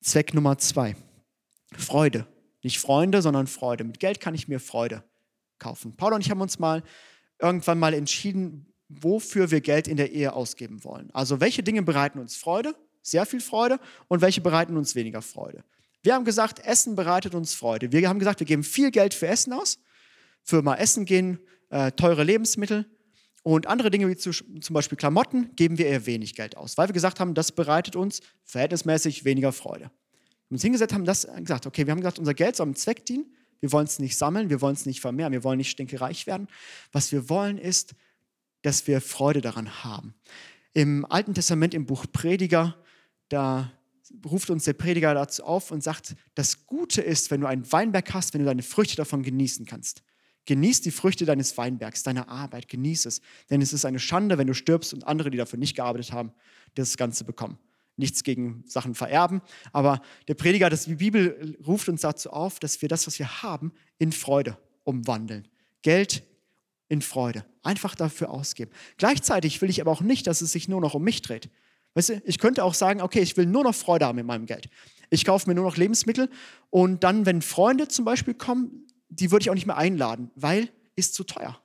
Zweck 0.00 0.32
Nummer 0.32 0.58
zwei. 0.58 0.96
Freude. 1.76 2.26
Nicht 2.62 2.78
Freunde, 2.78 3.20
sondern 3.20 3.46
Freude. 3.46 3.84
Mit 3.84 4.00
Geld 4.00 4.20
kann 4.20 4.34
ich 4.34 4.48
mir 4.48 4.60
Freude 4.60 5.02
kaufen. 5.58 5.96
Paul 5.96 6.14
und 6.14 6.20
ich 6.20 6.30
haben 6.30 6.40
uns 6.40 6.58
mal 6.58 6.82
irgendwann 7.40 7.78
mal 7.78 7.92
entschieden, 7.92 8.73
wofür 8.88 9.50
wir 9.50 9.60
Geld 9.60 9.88
in 9.88 9.96
der 9.96 10.12
Ehe 10.12 10.32
ausgeben 10.32 10.84
wollen. 10.84 11.10
Also 11.12 11.40
welche 11.40 11.62
Dinge 11.62 11.82
bereiten 11.82 12.18
uns 12.18 12.36
Freude, 12.36 12.74
sehr 13.02 13.26
viel 13.26 13.40
Freude, 13.40 13.78
und 14.08 14.20
welche 14.20 14.40
bereiten 14.40 14.76
uns 14.76 14.94
weniger 14.94 15.22
Freude. 15.22 15.64
Wir 16.02 16.14
haben 16.14 16.24
gesagt, 16.24 16.60
Essen 16.60 16.96
bereitet 16.96 17.34
uns 17.34 17.54
Freude. 17.54 17.92
Wir 17.92 18.08
haben 18.08 18.18
gesagt, 18.18 18.40
wir 18.40 18.46
geben 18.46 18.62
viel 18.62 18.90
Geld 18.90 19.14
für 19.14 19.26
Essen 19.26 19.52
aus, 19.52 19.78
für 20.42 20.62
mal 20.62 20.76
Essen 20.76 21.06
gehen, 21.06 21.38
äh, 21.70 21.92
teure 21.92 22.24
Lebensmittel. 22.24 22.86
Und 23.42 23.66
andere 23.66 23.90
Dinge 23.90 24.08
wie 24.08 24.16
zu, 24.16 24.30
zum 24.32 24.74
Beispiel 24.74 24.96
Klamotten 24.96 25.54
geben 25.56 25.76
wir 25.76 25.86
eher 25.86 26.06
wenig 26.06 26.34
Geld 26.34 26.56
aus, 26.56 26.78
weil 26.78 26.88
wir 26.88 26.94
gesagt 26.94 27.20
haben, 27.20 27.34
das 27.34 27.52
bereitet 27.52 27.96
uns 27.96 28.20
verhältnismäßig 28.44 29.24
weniger 29.24 29.52
Freude. 29.52 29.90
Wir 30.48 30.56
uns 30.56 30.62
hingesetzt 30.62 30.94
haben 30.94 31.04
das 31.04 31.26
gesagt, 31.38 31.66
okay, 31.66 31.86
wir 31.86 31.90
haben 31.90 32.00
gesagt, 32.00 32.18
unser 32.18 32.34
Geld 32.34 32.56
soll 32.56 32.66
einem 32.66 32.76
Zweck 32.76 33.04
dienen. 33.04 33.34
Wir 33.60 33.72
wollen 33.72 33.86
es 33.86 33.98
nicht 33.98 34.16
sammeln, 34.16 34.50
wir 34.50 34.60
wollen 34.60 34.74
es 34.74 34.84
nicht 34.84 35.00
vermehren, 35.00 35.32
wir 35.32 35.42
wollen 35.42 35.56
nicht 35.56 35.70
stinkereich 35.70 36.26
werden. 36.26 36.48
Was 36.92 37.12
wir 37.12 37.30
wollen 37.30 37.56
ist, 37.56 37.94
dass 38.64 38.86
wir 38.86 39.02
Freude 39.02 39.42
daran 39.42 39.84
haben. 39.84 40.14
Im 40.72 41.04
Alten 41.04 41.34
Testament, 41.34 41.74
im 41.74 41.84
Buch 41.84 42.06
Prediger, 42.10 42.76
da 43.28 43.70
ruft 44.24 44.48
uns 44.48 44.64
der 44.64 44.72
Prediger 44.72 45.12
dazu 45.12 45.44
auf 45.44 45.70
und 45.70 45.82
sagt, 45.82 46.16
das 46.34 46.66
Gute 46.66 47.02
ist, 47.02 47.30
wenn 47.30 47.42
du 47.42 47.46
einen 47.46 47.70
Weinberg 47.70 48.14
hast, 48.14 48.32
wenn 48.32 48.40
du 48.40 48.46
deine 48.46 48.62
Früchte 48.62 48.96
davon 48.96 49.22
genießen 49.22 49.66
kannst. 49.66 50.02
Genieß 50.46 50.80
die 50.80 50.90
Früchte 50.90 51.26
deines 51.26 51.56
Weinbergs, 51.58 52.02
deiner 52.04 52.28
Arbeit, 52.28 52.68
genieß 52.68 53.04
es. 53.06 53.20
Denn 53.50 53.60
es 53.60 53.74
ist 53.74 53.84
eine 53.84 53.98
Schande, 53.98 54.38
wenn 54.38 54.46
du 54.46 54.54
stirbst 54.54 54.94
und 54.94 55.06
andere, 55.06 55.30
die 55.30 55.38
dafür 55.38 55.58
nicht 55.58 55.76
gearbeitet 55.76 56.12
haben, 56.12 56.32
das 56.74 56.96
Ganze 56.96 57.24
bekommen. 57.24 57.58
Nichts 57.96 58.24
gegen 58.24 58.64
Sachen 58.66 58.94
vererben, 58.94 59.42
aber 59.72 60.00
der 60.26 60.34
Prediger, 60.34 60.68
das, 60.68 60.86
die 60.86 60.96
Bibel 60.96 61.56
ruft 61.64 61.88
uns 61.88 62.00
dazu 62.00 62.30
auf, 62.30 62.58
dass 62.58 62.80
wir 62.82 62.88
das, 62.88 63.06
was 63.06 63.18
wir 63.18 63.42
haben, 63.42 63.72
in 63.98 64.10
Freude 64.10 64.58
umwandeln. 64.84 65.46
Geld 65.82 66.24
in 66.94 67.02
Freude. 67.02 67.44
Einfach 67.62 67.94
dafür 67.94 68.30
ausgeben. 68.30 68.70
Gleichzeitig 68.96 69.60
will 69.60 69.68
ich 69.68 69.80
aber 69.80 69.90
auch 69.90 70.00
nicht, 70.00 70.26
dass 70.26 70.40
es 70.40 70.52
sich 70.52 70.68
nur 70.68 70.80
noch 70.80 70.94
um 70.94 71.02
mich 71.02 71.20
dreht. 71.22 71.50
Weißt 71.94 72.08
du, 72.08 72.22
ich 72.24 72.38
könnte 72.38 72.64
auch 72.64 72.74
sagen, 72.74 73.02
okay, 73.02 73.20
ich 73.20 73.36
will 73.36 73.46
nur 73.46 73.64
noch 73.64 73.74
Freude 73.74 74.06
haben 74.06 74.16
mit 74.16 74.26
meinem 74.26 74.46
Geld. 74.46 74.68
Ich 75.10 75.24
kaufe 75.24 75.48
mir 75.48 75.54
nur 75.54 75.64
noch 75.64 75.76
Lebensmittel 75.76 76.30
und 76.70 77.04
dann, 77.04 77.26
wenn 77.26 77.42
Freunde 77.42 77.88
zum 77.88 78.04
Beispiel 78.04 78.34
kommen, 78.34 78.86
die 79.08 79.30
würde 79.30 79.42
ich 79.42 79.50
auch 79.50 79.54
nicht 79.54 79.66
mehr 79.66 79.76
einladen, 79.76 80.30
weil 80.34 80.70
ist 80.96 81.14
zu 81.14 81.24
teuer. 81.24 81.60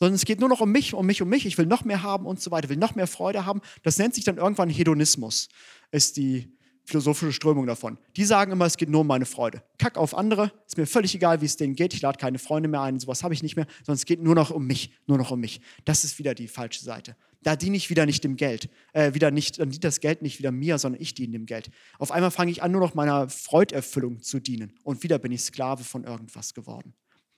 Sondern 0.00 0.14
es 0.14 0.24
geht 0.24 0.38
nur 0.40 0.48
noch 0.48 0.60
um 0.60 0.70
mich, 0.70 0.94
um 0.94 1.06
mich, 1.06 1.22
um 1.22 1.28
mich. 1.28 1.46
Ich 1.46 1.58
will 1.58 1.66
noch 1.66 1.84
mehr 1.84 2.02
haben 2.02 2.26
und 2.26 2.40
so 2.40 2.50
weiter, 2.50 2.68
will 2.68 2.76
noch 2.76 2.94
mehr 2.94 3.08
Freude 3.08 3.46
haben. 3.46 3.60
Das 3.82 3.98
nennt 3.98 4.14
sich 4.14 4.24
dann 4.24 4.36
irgendwann 4.36 4.68
Hedonismus, 4.68 5.48
ist 5.90 6.16
die 6.16 6.56
philosophische 6.88 7.32
Strömung 7.32 7.66
davon. 7.66 7.98
Die 8.16 8.24
sagen 8.24 8.50
immer, 8.50 8.64
es 8.64 8.76
geht 8.76 8.88
nur 8.88 9.02
um 9.02 9.06
meine 9.06 9.26
Freude. 9.26 9.62
Kack 9.76 9.96
auf 9.98 10.16
andere, 10.16 10.52
ist 10.66 10.76
mir 10.78 10.86
völlig 10.86 11.14
egal, 11.14 11.40
wie 11.40 11.44
es 11.44 11.56
denen 11.56 11.74
geht. 11.74 11.92
Ich 11.92 12.00
lade 12.00 12.18
keine 12.18 12.38
Freunde 12.38 12.68
mehr 12.68 12.80
ein, 12.80 12.98
sowas 12.98 13.22
habe 13.22 13.34
ich 13.34 13.42
nicht 13.42 13.56
mehr, 13.56 13.66
sondern 13.78 13.96
es 13.96 14.06
geht 14.06 14.22
nur 14.22 14.34
noch 14.34 14.50
um 14.50 14.66
mich, 14.66 14.92
nur 15.06 15.18
noch 15.18 15.30
um 15.30 15.40
mich. 15.40 15.60
Das 15.84 16.04
ist 16.04 16.18
wieder 16.18 16.34
die 16.34 16.48
falsche 16.48 16.82
Seite. 16.82 17.14
Da 17.42 17.56
diene 17.56 17.76
ich 17.76 17.90
wieder 17.90 18.06
nicht 18.06 18.24
dem 18.24 18.36
Geld, 18.36 18.68
äh, 18.94 19.14
wieder 19.14 19.30
nicht, 19.30 19.60
dann 19.60 19.70
dient 19.70 19.84
das 19.84 20.00
Geld 20.00 20.22
nicht 20.22 20.38
wieder 20.38 20.50
mir, 20.50 20.78
sondern 20.78 21.00
ich 21.00 21.14
diene 21.14 21.32
dem 21.32 21.46
Geld. 21.46 21.70
Auf 21.98 22.10
einmal 22.10 22.30
fange 22.30 22.50
ich 22.50 22.62
an, 22.62 22.72
nur 22.72 22.80
noch 22.80 22.94
meiner 22.94 23.28
Freuderfüllung 23.28 24.22
zu 24.22 24.40
dienen 24.40 24.72
und 24.82 25.02
wieder 25.02 25.18
bin 25.18 25.30
ich 25.30 25.42
Sklave 25.42 25.84
von 25.84 26.04
irgendwas 26.04 26.54
geworden. 26.54 26.94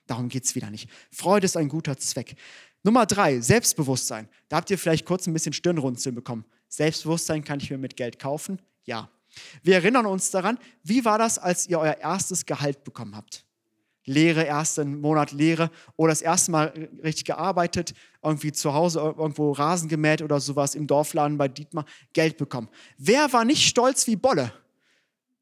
Darum 0.07 0.29
geht 0.29 0.45
es 0.45 0.55
wieder 0.55 0.69
nicht. 0.69 0.89
Freude 1.11 1.45
ist 1.45 1.55
ein 1.55 1.69
guter 1.69 1.97
Zweck. 1.97 2.35
Nummer 2.83 3.05
drei, 3.05 3.39
Selbstbewusstsein. 3.39 4.27
Da 4.49 4.57
habt 4.57 4.71
ihr 4.71 4.77
vielleicht 4.77 5.05
kurz 5.05 5.27
ein 5.27 5.33
bisschen 5.33 5.53
Stirnrunzeln 5.53 6.15
bekommen. 6.15 6.45
Selbstbewusstsein 6.67 7.43
kann 7.43 7.59
ich 7.59 7.69
mir 7.69 7.77
mit 7.77 7.95
Geld 7.95 8.17
kaufen? 8.17 8.59
Ja. 8.85 9.09
Wir 9.63 9.75
erinnern 9.75 10.05
uns 10.05 10.31
daran, 10.31 10.57
wie 10.83 11.05
war 11.05 11.17
das, 11.17 11.39
als 11.39 11.67
ihr 11.67 11.79
euer 11.79 11.97
erstes 11.97 12.45
Gehalt 12.45 12.83
bekommen 12.83 13.15
habt? 13.15 13.45
Lehre, 14.05 14.45
ersten 14.45 14.99
Monat 14.99 15.31
Lehre 15.31 15.69
oder 15.95 16.11
das 16.11 16.21
erste 16.21 16.51
Mal 16.51 16.89
richtig 17.03 17.25
gearbeitet, 17.25 17.93
irgendwie 18.23 18.51
zu 18.51 18.73
Hause 18.73 18.99
irgendwo 18.99 19.51
Rasen 19.51 19.89
gemäht 19.89 20.21
oder 20.21 20.39
sowas 20.39 20.73
im 20.73 20.87
Dorfladen 20.87 21.37
bei 21.37 21.47
Dietmar, 21.47 21.85
Geld 22.13 22.37
bekommen. 22.37 22.69
Wer 22.97 23.31
war 23.31 23.45
nicht 23.45 23.67
stolz 23.67 24.07
wie 24.07 24.15
Bolle? 24.15 24.51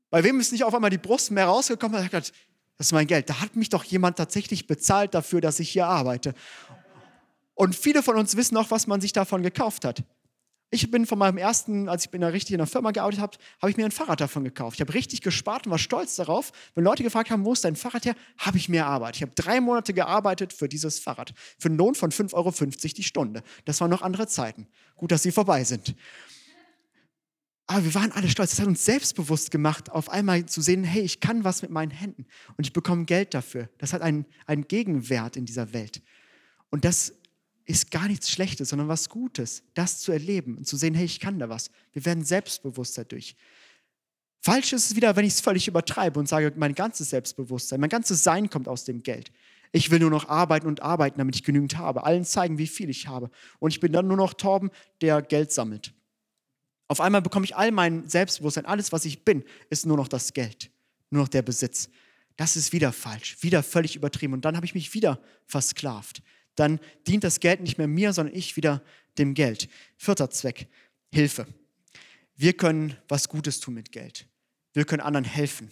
Bei 0.10 0.24
wem 0.24 0.40
ist 0.40 0.52
nicht 0.52 0.64
auf 0.64 0.74
einmal 0.74 0.90
die 0.90 0.98
Brust 0.98 1.32
mehr 1.32 1.46
rausgekommen 1.46 1.98
und 1.98 2.04
hat 2.04 2.12
gesagt, 2.12 2.34
das 2.78 2.88
ist 2.88 2.94
mein 2.94 3.08
Geld. 3.08 3.30
Da 3.30 3.42
hat 3.42 3.56
mich 3.56 3.70
doch 3.70 3.84
jemand 3.84 4.18
tatsächlich 4.18 4.68
bezahlt 4.68 5.14
dafür, 5.14 5.42
dass 5.42 5.60
ich 5.60 5.70
hier 5.70 5.86
arbeite. 5.86 6.34
Und 7.54 7.76
viele 7.76 8.02
von 8.04 8.16
uns 8.16 8.36
wissen 8.36 8.58
auch, 8.58 8.72
was 8.72 8.88
man 8.88 9.02
sich 9.02 9.14
davon 9.14 9.44
gekauft 9.44 9.86
hat. 9.86 10.04
Ich 10.72 10.92
bin 10.92 11.08
von 11.08 11.18
meinem 11.18 11.38
ersten, 11.38 11.90
als 11.90 12.06
ich 12.06 12.14
in 12.14 12.22
der 12.22 12.32
richtig 12.32 12.54
in 12.54 12.60
der 12.60 12.68
Firma 12.68 12.92
gearbeitet 12.92 13.20
habe, 13.20 13.38
habe 13.60 13.72
ich 13.72 13.78
mir 13.78 13.86
ein 13.86 13.92
Fahrrad 13.92 14.22
davon 14.22 14.44
gekauft. 14.44 14.76
Ich 14.76 14.82
habe 14.82 14.94
richtig 14.94 15.22
gespart 15.22 15.66
und 15.66 15.72
war 15.72 15.80
stolz 15.80 16.16
darauf. 16.16 16.52
Wenn 16.76 16.84
Leute 16.84 17.02
gefragt 17.02 17.32
haben, 17.32 17.44
wo 17.44 17.54
ist 17.54 17.64
dein 17.64 17.76
Fahrrad 17.76 18.06
her, 18.06 18.16
habe 18.38 18.58
ich 18.58 18.70
mehr 18.70 18.86
Arbeit. 18.86 19.16
Ich 19.16 19.24
habe 19.24 19.32
drei 19.34 19.62
Monate 19.62 19.94
gearbeitet 19.94 20.54
für 20.54 20.70
dieses 20.70 21.00
Fahrrad. 21.00 21.34
Für 21.58 21.70
einen 21.70 21.78
Lohn 21.78 21.96
von 21.96 22.12
5,50 22.12 22.34
Euro 22.36 22.52
die 22.96 23.04
Stunde. 23.04 23.42
Das 23.66 23.82
waren 23.82 23.90
noch 23.90 24.04
andere 24.04 24.28
Zeiten. 24.28 24.68
Gut, 24.96 25.12
dass 25.12 25.24
sie 25.24 25.32
vorbei 25.32 25.64
sind. 25.64 25.96
Aber 27.66 27.84
wir 27.86 27.96
waren 27.96 28.12
alle 28.12 28.30
stolz. 28.30 28.52
Das 28.52 28.60
hat 28.60 28.68
uns 28.68 28.86
selbstbewusst 28.86 29.50
gemacht, 29.50 29.92
auf 29.92 30.10
einmal 30.10 30.46
zu 30.46 30.62
sehen, 30.62 30.84
hey, 30.84 31.02
ich 31.02 31.20
kann 31.20 31.44
was 31.44 31.64
mit 31.64 31.72
meinen 31.72 31.92
Händen 31.92 32.28
und 32.58 32.66
ich 32.66 32.74
bekomme 32.74 33.06
Geld 33.06 33.34
dafür. 33.34 33.70
Das 33.80 33.94
hat 33.94 34.04
einen, 34.04 34.26
einen 34.46 34.68
Gegenwert 34.68 35.36
in 35.36 35.46
dieser 35.46 35.74
Welt. 35.74 36.04
Und 36.70 36.86
das 36.86 37.14
ist 37.70 37.92
gar 37.92 38.08
nichts 38.08 38.32
Schlechtes, 38.32 38.70
sondern 38.70 38.88
was 38.88 39.10
Gutes, 39.10 39.62
das 39.76 40.00
zu 40.00 40.12
erleben 40.12 40.58
und 40.58 40.68
zu 40.68 40.76
sehen, 40.76 40.96
hey, 40.96 41.06
ich 41.06 41.20
kann 41.20 41.38
da 41.38 41.50
was. 41.50 41.70
Wir 41.94 42.04
werden 42.04 42.26
selbstbewusst 42.26 42.98
dadurch. 42.98 43.36
Falsch 44.42 44.74
ist 44.74 44.90
es 44.90 44.96
wieder, 44.96 45.16
wenn 45.16 45.26
ich 45.26 45.34
es 45.34 45.42
völlig 45.42 45.68
übertreibe 45.68 46.20
und 46.20 46.28
sage, 46.28 46.52
mein 46.56 46.74
ganzes 46.74 47.12
Selbstbewusstsein, 47.12 47.80
mein 47.80 47.92
ganzes 47.92 48.24
Sein 48.24 48.50
kommt 48.50 48.68
aus 48.68 48.86
dem 48.86 49.04
Geld. 49.04 49.32
Ich 49.72 49.92
will 49.92 50.00
nur 50.00 50.10
noch 50.10 50.30
arbeiten 50.30 50.66
und 50.66 50.82
arbeiten, 50.82 51.20
damit 51.20 51.36
ich 51.36 51.44
genügend 51.44 51.78
habe. 51.78 52.06
Allen 52.06 52.26
zeigen, 52.26 52.58
wie 52.58 52.66
viel 52.66 52.90
ich 52.90 53.08
habe. 53.08 53.30
Und 53.60 53.70
ich 53.70 53.80
bin 53.80 53.92
dann 53.92 54.08
nur 54.08 54.18
noch 54.18 54.34
Torben, 54.34 54.72
der 55.02 55.22
Geld 55.22 55.52
sammelt. 55.52 55.94
Auf 56.88 57.02
einmal 57.02 57.22
bekomme 57.22 57.46
ich 57.46 57.56
all 57.56 57.72
mein 57.72 58.10
Selbstbewusstsein, 58.10 58.66
alles, 58.66 58.92
was 58.92 59.06
ich 59.06 59.24
bin, 59.24 59.44
ist 59.70 59.86
nur 59.86 59.98
noch 59.98 60.08
das 60.08 60.34
Geld, 60.34 60.72
nur 61.12 61.22
noch 61.22 61.30
der 61.30 61.44
Besitz. 61.44 61.88
Das 62.36 62.56
ist 62.56 62.74
wieder 62.74 62.92
falsch, 62.92 63.38
wieder 63.42 63.62
völlig 63.62 63.96
übertrieben. 63.96 64.34
Und 64.34 64.44
dann 64.44 64.56
habe 64.56 64.66
ich 64.66 64.74
mich 64.74 64.96
wieder 64.96 65.20
versklavt 65.46 66.24
dann 66.60 66.80
dient 67.08 67.24
das 67.24 67.40
Geld 67.40 67.62
nicht 67.62 67.78
mehr 67.78 67.88
mir, 67.88 68.14
sondern 68.14 68.36
ich 68.36 68.56
wieder 68.56 68.84
dem 69.18 69.34
Geld. 69.34 69.70
Vierter 69.98 70.30
Zweck, 70.30 70.68
Hilfe. 71.14 71.48
Wir 72.36 72.54
können 72.54 72.96
was 73.08 73.30
Gutes 73.30 73.60
tun 73.60 73.74
mit 73.74 73.92
Geld. 73.92 74.28
Wir 74.74 74.86
können 74.86 75.02
anderen 75.02 75.26
helfen. 75.26 75.70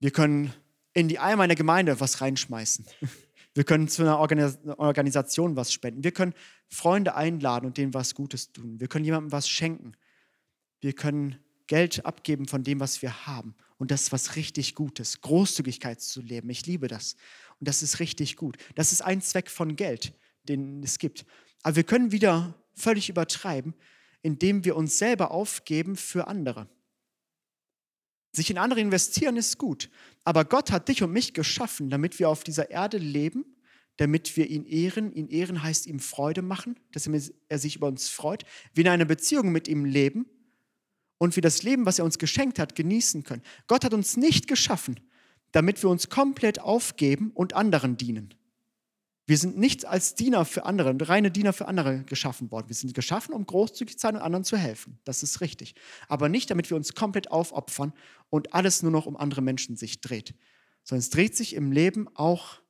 Wir 0.00 0.10
können 0.10 0.52
in 0.94 1.08
die 1.08 1.18
Eier 1.18 1.36
meiner 1.36 1.54
Gemeinde 1.54 1.98
was 2.00 2.20
reinschmeißen. 2.20 2.86
Wir 3.54 3.64
können 3.64 3.86
zu 3.86 4.00
einer 4.00 4.18
Organisation 4.18 5.56
was 5.56 5.74
spenden. 5.74 6.02
Wir 6.02 6.12
können 6.12 6.32
Freunde 6.68 7.14
einladen 7.14 7.66
und 7.66 7.76
denen 7.76 7.92
was 7.92 8.14
Gutes 8.14 8.50
tun. 8.50 8.80
Wir 8.80 8.88
können 8.88 9.04
jemandem 9.04 9.30
was 9.30 9.46
schenken. 9.46 9.92
Wir 10.80 10.94
können 10.94 11.36
Geld 11.66 12.06
abgeben 12.06 12.48
von 12.48 12.64
dem, 12.64 12.80
was 12.80 13.02
wir 13.02 13.26
haben. 13.26 13.54
Und 13.76 13.90
das 13.90 14.04
ist 14.04 14.12
was 14.12 14.36
richtig 14.36 14.74
Gutes. 14.74 15.20
Großzügigkeit 15.20 16.00
zu 16.00 16.22
leben. 16.22 16.48
Ich 16.48 16.64
liebe 16.64 16.88
das. 16.88 17.16
Und 17.62 17.68
das 17.68 17.84
ist 17.84 18.00
richtig 18.00 18.34
gut. 18.34 18.56
Das 18.74 18.90
ist 18.90 19.02
ein 19.02 19.22
Zweck 19.22 19.48
von 19.48 19.76
Geld, 19.76 20.14
den 20.48 20.82
es 20.82 20.98
gibt. 20.98 21.24
Aber 21.62 21.76
wir 21.76 21.84
können 21.84 22.10
wieder 22.10 22.60
völlig 22.74 23.08
übertreiben, 23.08 23.72
indem 24.20 24.64
wir 24.64 24.74
uns 24.74 24.98
selber 24.98 25.30
aufgeben 25.30 25.94
für 25.94 26.26
andere. 26.26 26.68
Sich 28.32 28.50
in 28.50 28.58
andere 28.58 28.80
investieren 28.80 29.36
ist 29.36 29.58
gut, 29.58 29.90
aber 30.24 30.44
Gott 30.44 30.72
hat 30.72 30.88
dich 30.88 31.04
und 31.04 31.12
mich 31.12 31.34
geschaffen, 31.34 31.88
damit 31.88 32.18
wir 32.18 32.28
auf 32.28 32.42
dieser 32.42 32.72
Erde 32.72 32.98
leben, 32.98 33.44
damit 33.96 34.36
wir 34.36 34.50
ihn 34.50 34.64
ehren. 34.64 35.12
Ihn 35.12 35.28
ehren 35.28 35.62
heißt 35.62 35.86
ihm 35.86 36.00
Freude 36.00 36.42
machen, 36.42 36.80
dass 36.90 37.08
er 37.48 37.58
sich 37.60 37.76
über 37.76 37.86
uns 37.86 38.08
freut. 38.08 38.42
Wir 38.74 38.86
in 38.86 38.90
einer 38.90 39.04
Beziehung 39.04 39.52
mit 39.52 39.68
ihm 39.68 39.84
leben 39.84 40.26
und 41.18 41.36
wir 41.36 41.42
das 41.44 41.62
Leben, 41.62 41.86
was 41.86 42.00
er 42.00 42.04
uns 42.04 42.18
geschenkt 42.18 42.58
hat, 42.58 42.74
genießen 42.74 43.22
können. 43.22 43.42
Gott 43.68 43.84
hat 43.84 43.94
uns 43.94 44.16
nicht 44.16 44.48
geschaffen, 44.48 44.98
damit 45.52 45.82
wir 45.82 45.90
uns 45.90 46.08
komplett 46.08 46.60
aufgeben 46.60 47.30
und 47.34 47.54
anderen 47.54 47.96
dienen. 47.96 48.34
Wir 49.26 49.38
sind 49.38 49.56
nicht 49.56 49.84
als 49.84 50.14
Diener 50.14 50.44
für 50.44 50.64
andere, 50.64 50.96
reine 51.08 51.30
Diener 51.30 51.52
für 51.52 51.68
andere 51.68 52.02
geschaffen 52.04 52.50
worden. 52.50 52.68
Wir 52.68 52.74
sind 52.74 52.92
geschaffen, 52.92 53.32
um 53.32 53.46
großzügig 53.46 53.96
zu 53.96 54.02
sein 54.02 54.16
und 54.16 54.22
anderen 54.22 54.44
zu 54.44 54.56
helfen. 54.56 54.98
Das 55.04 55.22
ist 55.22 55.40
richtig. 55.40 55.74
Aber 56.08 56.28
nicht, 56.28 56.50
damit 56.50 56.70
wir 56.70 56.76
uns 56.76 56.94
komplett 56.94 57.30
aufopfern 57.30 57.92
und 58.30 58.52
alles 58.52 58.82
nur 58.82 58.90
noch 58.90 59.06
um 59.06 59.16
andere 59.16 59.40
Menschen 59.40 59.76
sich 59.76 60.00
dreht. 60.00 60.34
Sondern 60.82 61.00
es 61.00 61.10
dreht 61.10 61.36
sich 61.36 61.54
im 61.54 61.70
Leben 61.70 62.08
auch 62.16 62.60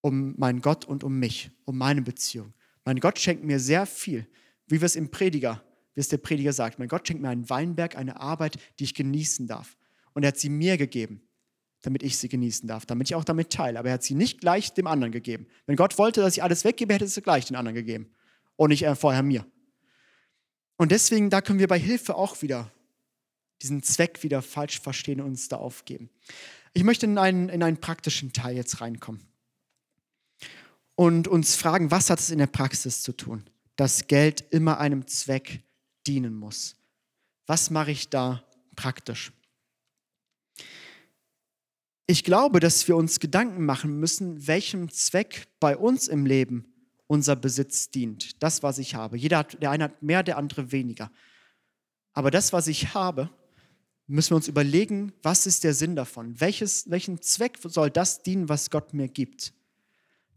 um 0.00 0.34
meinen 0.38 0.60
Gott 0.60 0.84
und 0.84 1.02
um 1.02 1.18
mich, 1.18 1.50
um 1.64 1.76
meine 1.76 2.02
Beziehung. 2.02 2.54
Mein 2.84 3.00
Gott 3.00 3.18
schenkt 3.18 3.42
mir 3.42 3.58
sehr 3.58 3.86
viel, 3.86 4.28
wie 4.68 4.80
wir 4.80 4.86
es 4.86 4.94
im 4.94 5.10
Prediger, 5.10 5.64
wie 5.94 6.00
es 6.00 6.08
der 6.08 6.18
Prediger 6.18 6.52
sagt. 6.52 6.78
Mein 6.78 6.88
Gott 6.88 7.08
schenkt 7.08 7.22
mir 7.22 7.28
einen 7.28 7.50
Weinberg, 7.50 7.96
eine 7.96 8.20
Arbeit, 8.20 8.56
die 8.78 8.84
ich 8.84 8.94
genießen 8.94 9.48
darf. 9.48 9.76
Und 10.14 10.22
er 10.22 10.28
hat 10.28 10.38
sie 10.38 10.48
mir 10.48 10.76
gegeben 10.76 11.27
damit 11.82 12.02
ich 12.02 12.18
sie 12.18 12.28
genießen 12.28 12.68
darf, 12.68 12.86
damit 12.86 13.08
ich 13.08 13.14
auch 13.14 13.24
damit 13.24 13.50
teile. 13.50 13.78
Aber 13.78 13.88
er 13.88 13.94
hat 13.94 14.02
sie 14.02 14.14
nicht 14.14 14.40
gleich 14.40 14.72
dem 14.74 14.86
anderen 14.86 15.12
gegeben. 15.12 15.46
Wenn 15.66 15.76
Gott 15.76 15.98
wollte, 15.98 16.20
dass 16.20 16.36
ich 16.36 16.42
alles 16.42 16.64
weggebe, 16.64 16.94
hätte 16.94 17.04
er 17.04 17.08
sie 17.08 17.22
gleich 17.22 17.46
den 17.46 17.56
anderen 17.56 17.76
gegeben 17.76 18.10
und 18.56 18.70
nicht 18.70 18.86
vorher 18.96 19.22
mir. 19.22 19.46
Und 20.76 20.92
deswegen, 20.92 21.30
da 21.30 21.40
können 21.40 21.58
wir 21.58 21.68
bei 21.68 21.78
Hilfe 21.78 22.14
auch 22.14 22.42
wieder 22.42 22.70
diesen 23.62 23.82
Zweck 23.82 24.22
wieder 24.22 24.42
falsch 24.42 24.80
verstehen 24.80 25.20
und 25.20 25.28
uns 25.28 25.48
da 25.48 25.56
aufgeben. 25.56 26.10
Ich 26.72 26.84
möchte 26.84 27.06
in 27.06 27.18
einen, 27.18 27.48
in 27.48 27.62
einen 27.62 27.78
praktischen 27.78 28.32
Teil 28.32 28.54
jetzt 28.54 28.80
reinkommen 28.80 29.26
und 30.94 31.28
uns 31.28 31.56
fragen, 31.56 31.90
was 31.90 32.10
hat 32.10 32.20
es 32.20 32.30
in 32.30 32.38
der 32.38 32.46
Praxis 32.46 33.02
zu 33.02 33.12
tun, 33.12 33.44
dass 33.76 34.06
Geld 34.06 34.44
immer 34.50 34.78
einem 34.78 35.06
Zweck 35.06 35.62
dienen 36.06 36.34
muss. 36.34 36.76
Was 37.46 37.70
mache 37.70 37.90
ich 37.90 38.10
da 38.10 38.44
praktisch? 38.76 39.32
Ich 42.10 42.24
glaube, 42.24 42.58
dass 42.58 42.88
wir 42.88 42.96
uns 42.96 43.20
Gedanken 43.20 43.66
machen 43.66 44.00
müssen, 44.00 44.46
welchem 44.46 44.90
Zweck 44.90 45.46
bei 45.60 45.76
uns 45.76 46.08
im 46.08 46.24
Leben 46.24 46.72
unser 47.06 47.36
Besitz 47.36 47.90
dient. 47.90 48.42
Das, 48.42 48.62
was 48.62 48.78
ich 48.78 48.94
habe. 48.94 49.18
Jeder 49.18 49.36
hat, 49.36 49.62
der 49.62 49.70
eine 49.70 49.84
hat 49.84 50.02
mehr, 50.02 50.22
der 50.22 50.38
andere 50.38 50.72
weniger. 50.72 51.12
Aber 52.14 52.30
das, 52.30 52.54
was 52.54 52.66
ich 52.66 52.94
habe, 52.94 53.28
müssen 54.06 54.30
wir 54.30 54.36
uns 54.36 54.48
überlegen, 54.48 55.12
was 55.22 55.46
ist 55.46 55.64
der 55.64 55.74
Sinn 55.74 55.96
davon? 55.96 56.40
Welches, 56.40 56.90
welchen 56.90 57.20
Zweck 57.20 57.58
soll 57.62 57.90
das 57.90 58.22
dienen, 58.22 58.48
was 58.48 58.70
Gott 58.70 58.94
mir 58.94 59.08
gibt? 59.08 59.52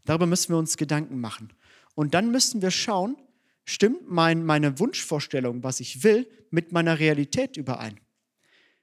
Darüber 0.03 0.25
müssen 0.25 0.49
wir 0.49 0.57
uns 0.57 0.75
Gedanken 0.75 1.21
machen. 1.21 1.53
Und 1.95 2.13
dann 2.13 2.31
müssen 2.31 2.61
wir 2.61 2.71
schauen, 2.71 3.15
stimmt 3.63 4.09
mein, 4.09 4.43
meine 4.43 4.77
Wunschvorstellung, 4.77 5.63
was 5.63 5.79
ich 5.79 6.03
will, 6.03 6.29
mit 6.49 6.73
meiner 6.73 6.99
Realität 6.99 7.55
überein? 7.55 7.97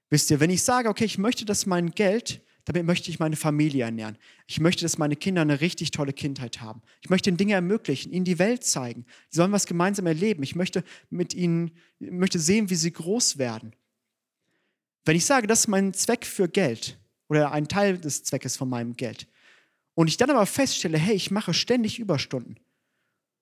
Wisst 0.08 0.30
ihr, 0.30 0.40
wenn 0.40 0.48
ich 0.48 0.62
sage, 0.62 0.88
okay, 0.88 1.04
ich 1.04 1.18
möchte, 1.18 1.44
dass 1.44 1.66
mein 1.66 1.90
Geld 1.90 2.40
damit 2.68 2.84
möchte 2.84 3.10
ich 3.10 3.18
meine 3.18 3.36
Familie 3.36 3.84
ernähren. 3.84 4.18
Ich 4.46 4.60
möchte, 4.60 4.84
dass 4.84 4.98
meine 4.98 5.16
Kinder 5.16 5.40
eine 5.40 5.62
richtig 5.62 5.90
tolle 5.90 6.12
Kindheit 6.12 6.60
haben. 6.60 6.82
Ich 7.00 7.08
möchte 7.08 7.30
ihnen 7.30 7.38
Dinge 7.38 7.54
ermöglichen, 7.54 8.12
ihnen 8.12 8.26
die 8.26 8.38
Welt 8.38 8.62
zeigen. 8.62 9.06
Sie 9.30 9.38
sollen 9.38 9.52
was 9.52 9.64
gemeinsam 9.64 10.06
erleben. 10.06 10.42
Ich 10.42 10.54
möchte 10.54 10.84
mit 11.08 11.32
ihnen, 11.32 11.70
möchte 11.98 12.38
sehen, 12.38 12.68
wie 12.68 12.74
sie 12.74 12.92
groß 12.92 13.38
werden. 13.38 13.74
Wenn 15.06 15.16
ich 15.16 15.24
sage, 15.24 15.46
das 15.46 15.60
ist 15.60 15.68
mein 15.68 15.94
Zweck 15.94 16.26
für 16.26 16.46
Geld 16.46 16.98
oder 17.28 17.52
ein 17.52 17.68
Teil 17.68 17.96
des 17.96 18.22
Zweckes 18.22 18.58
von 18.58 18.68
meinem 18.68 18.94
Geld 18.94 19.26
und 19.94 20.08
ich 20.08 20.18
dann 20.18 20.28
aber 20.28 20.44
feststelle, 20.44 20.98
hey, 20.98 21.14
ich 21.14 21.30
mache 21.30 21.54
ständig 21.54 21.98
Überstunden. 21.98 22.60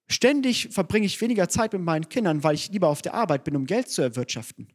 Ständig 0.08 0.68
verbringe 0.70 1.06
ich 1.06 1.20
weniger 1.20 1.48
Zeit 1.48 1.72
mit 1.72 1.82
meinen 1.82 2.08
Kindern, 2.08 2.44
weil 2.44 2.54
ich 2.54 2.70
lieber 2.70 2.86
auf 2.86 3.02
der 3.02 3.14
Arbeit 3.14 3.42
bin, 3.42 3.56
um 3.56 3.66
Geld 3.66 3.88
zu 3.88 4.02
erwirtschaften 4.02 4.68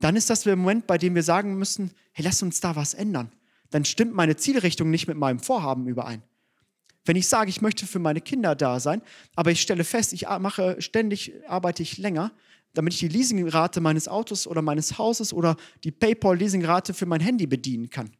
dann 0.00 0.16
ist 0.16 0.30
das 0.30 0.42
der 0.42 0.56
Moment, 0.56 0.86
bei 0.86 0.98
dem 0.98 1.14
wir 1.14 1.22
sagen 1.22 1.56
müssen, 1.56 1.92
hey, 2.12 2.24
lass 2.24 2.42
uns 2.42 2.60
da 2.60 2.74
was 2.74 2.94
ändern. 2.94 3.30
Dann 3.70 3.84
stimmt 3.84 4.14
meine 4.14 4.36
Zielrichtung 4.36 4.90
nicht 4.90 5.06
mit 5.06 5.16
meinem 5.16 5.38
Vorhaben 5.38 5.86
überein. 5.86 6.22
Wenn 7.04 7.16
ich 7.16 7.28
sage, 7.28 7.50
ich 7.50 7.60
möchte 7.60 7.86
für 7.86 7.98
meine 7.98 8.20
Kinder 8.20 8.54
da 8.54 8.80
sein, 8.80 9.02
aber 9.36 9.50
ich 9.50 9.60
stelle 9.60 9.84
fest, 9.84 10.12
ich 10.12 10.28
mache 10.28 10.80
ständig, 10.80 11.32
arbeite 11.48 11.82
ich 11.82 11.98
länger, 11.98 12.32
damit 12.74 12.94
ich 12.94 13.00
die 13.00 13.08
Leasingrate 13.08 13.80
meines 13.80 14.08
Autos 14.08 14.46
oder 14.46 14.62
meines 14.62 14.98
Hauses 14.98 15.32
oder 15.32 15.56
die 15.84 15.90
PayPal-Leasingrate 15.90 16.94
für 16.94 17.06
mein 17.06 17.20
Handy 17.20 17.46
bedienen 17.46 17.90
kann, 17.90 18.10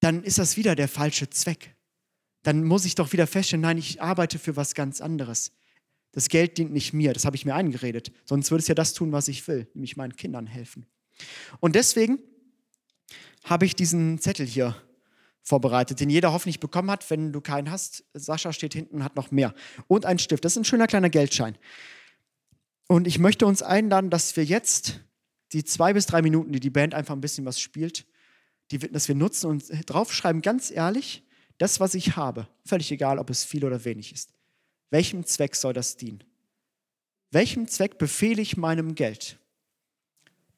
dann 0.00 0.22
ist 0.22 0.38
das 0.38 0.56
wieder 0.56 0.74
der 0.74 0.88
falsche 0.88 1.30
Zweck. 1.30 1.74
Dann 2.42 2.64
muss 2.64 2.84
ich 2.84 2.94
doch 2.94 3.12
wieder 3.12 3.26
feststellen, 3.26 3.62
nein, 3.62 3.78
ich 3.78 4.00
arbeite 4.00 4.38
für 4.38 4.56
was 4.56 4.74
ganz 4.74 5.00
anderes. 5.00 5.52
Das 6.12 6.28
Geld 6.28 6.58
dient 6.58 6.72
nicht 6.72 6.92
mir, 6.92 7.12
das 7.12 7.24
habe 7.24 7.36
ich 7.36 7.44
mir 7.44 7.54
eingeredet. 7.54 8.12
Sonst 8.24 8.50
würde 8.50 8.60
es 8.60 8.68
ja 8.68 8.74
das 8.74 8.94
tun, 8.94 9.12
was 9.12 9.28
ich 9.28 9.46
will, 9.46 9.68
nämlich 9.74 9.96
meinen 9.96 10.16
Kindern 10.16 10.46
helfen. 10.46 10.86
Und 11.60 11.74
deswegen 11.74 12.18
habe 13.44 13.66
ich 13.66 13.76
diesen 13.76 14.18
Zettel 14.18 14.46
hier 14.46 14.76
vorbereitet, 15.42 16.00
den 16.00 16.10
jeder 16.10 16.32
hoffentlich 16.32 16.60
bekommen 16.60 16.90
hat. 16.90 17.08
Wenn 17.10 17.32
du 17.32 17.40
keinen 17.40 17.70
hast, 17.70 18.04
Sascha 18.14 18.52
steht 18.52 18.74
hinten 18.74 18.96
und 18.96 19.04
hat 19.04 19.16
noch 19.16 19.30
mehr. 19.30 19.54
Und 19.86 20.04
ein 20.04 20.18
Stift. 20.18 20.44
Das 20.44 20.52
ist 20.52 20.58
ein 20.58 20.64
schöner 20.64 20.86
kleiner 20.86 21.10
Geldschein. 21.10 21.56
Und 22.86 23.06
ich 23.06 23.18
möchte 23.18 23.46
uns 23.46 23.62
einladen, 23.62 24.10
dass 24.10 24.36
wir 24.36 24.44
jetzt 24.44 25.00
die 25.52 25.64
zwei 25.64 25.92
bis 25.92 26.06
drei 26.06 26.22
Minuten, 26.22 26.52
die 26.52 26.60
die 26.60 26.70
Band 26.70 26.94
einfach 26.94 27.14
ein 27.14 27.20
bisschen 27.20 27.44
was 27.44 27.60
spielt, 27.60 28.06
die, 28.70 28.78
dass 28.78 29.08
wir 29.08 29.14
nutzen 29.14 29.46
und 29.46 29.64
draufschreiben, 29.86 30.42
ganz 30.42 30.70
ehrlich, 30.70 31.24
das, 31.56 31.80
was 31.80 31.94
ich 31.94 32.16
habe, 32.16 32.46
völlig 32.64 32.92
egal, 32.92 33.18
ob 33.18 33.30
es 33.30 33.44
viel 33.44 33.64
oder 33.64 33.84
wenig 33.84 34.12
ist. 34.12 34.32
Welchem 34.90 35.24
Zweck 35.26 35.54
soll 35.54 35.72
das 35.72 35.96
dienen? 35.96 36.24
Welchem 37.30 37.68
Zweck 37.68 37.98
befehle 37.98 38.40
ich 38.40 38.56
meinem 38.56 38.94
Geld? 38.94 39.38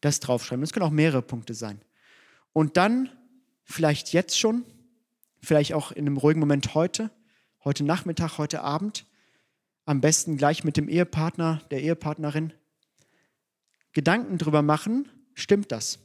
Das 0.00 0.20
draufschreiben. 0.20 0.60
Das 0.62 0.72
können 0.72 0.86
auch 0.86 0.90
mehrere 0.90 1.22
Punkte 1.22 1.54
sein. 1.54 1.80
Und 2.52 2.76
dann 2.76 3.10
vielleicht 3.64 4.12
jetzt 4.12 4.38
schon, 4.38 4.64
vielleicht 5.40 5.72
auch 5.74 5.92
in 5.92 6.06
einem 6.06 6.16
ruhigen 6.16 6.40
Moment 6.40 6.74
heute, 6.74 7.10
heute 7.64 7.84
Nachmittag, 7.84 8.38
heute 8.38 8.62
Abend, 8.62 9.04
am 9.84 10.00
besten 10.00 10.36
gleich 10.36 10.64
mit 10.64 10.76
dem 10.76 10.88
Ehepartner, 10.88 11.62
der 11.70 11.82
Ehepartnerin, 11.82 12.52
Gedanken 13.92 14.38
drüber 14.38 14.62
machen, 14.62 15.08
stimmt 15.34 15.72
das? 15.72 15.98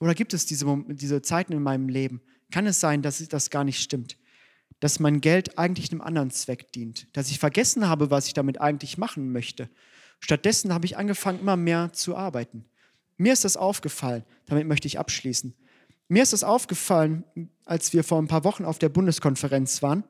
Oder 0.00 0.14
gibt 0.14 0.34
es 0.34 0.46
diese, 0.46 0.66
diese 0.88 1.22
Zeiten 1.22 1.52
in 1.52 1.62
meinem 1.62 1.88
Leben? 1.88 2.20
Kann 2.50 2.66
es 2.66 2.80
sein, 2.80 3.02
dass 3.02 3.26
das 3.28 3.50
gar 3.50 3.62
nicht 3.62 3.80
stimmt? 3.80 4.18
Dass 4.82 4.98
mein 4.98 5.20
Geld 5.20 5.58
eigentlich 5.58 5.92
einem 5.92 6.00
anderen 6.00 6.32
Zweck 6.32 6.72
dient, 6.72 7.06
dass 7.16 7.30
ich 7.30 7.38
vergessen 7.38 7.88
habe, 7.88 8.10
was 8.10 8.26
ich 8.26 8.34
damit 8.34 8.60
eigentlich 8.60 8.98
machen 8.98 9.30
möchte. 9.30 9.70
Stattdessen 10.18 10.74
habe 10.74 10.86
ich 10.86 10.96
angefangen, 10.96 11.38
immer 11.38 11.56
mehr 11.56 11.92
zu 11.92 12.16
arbeiten. 12.16 12.64
Mir 13.16 13.32
ist 13.32 13.44
das 13.44 13.56
aufgefallen, 13.56 14.24
damit 14.46 14.66
möchte 14.66 14.88
ich 14.88 14.98
abschließen. 14.98 15.54
Mir 16.08 16.24
ist 16.24 16.32
das 16.32 16.42
aufgefallen, 16.42 17.22
als 17.64 17.92
wir 17.92 18.02
vor 18.02 18.20
ein 18.20 18.26
paar 18.26 18.42
Wochen 18.42 18.64
auf 18.64 18.80
der 18.80 18.88
Bundeskonferenz 18.88 19.82
waren. 19.82 20.02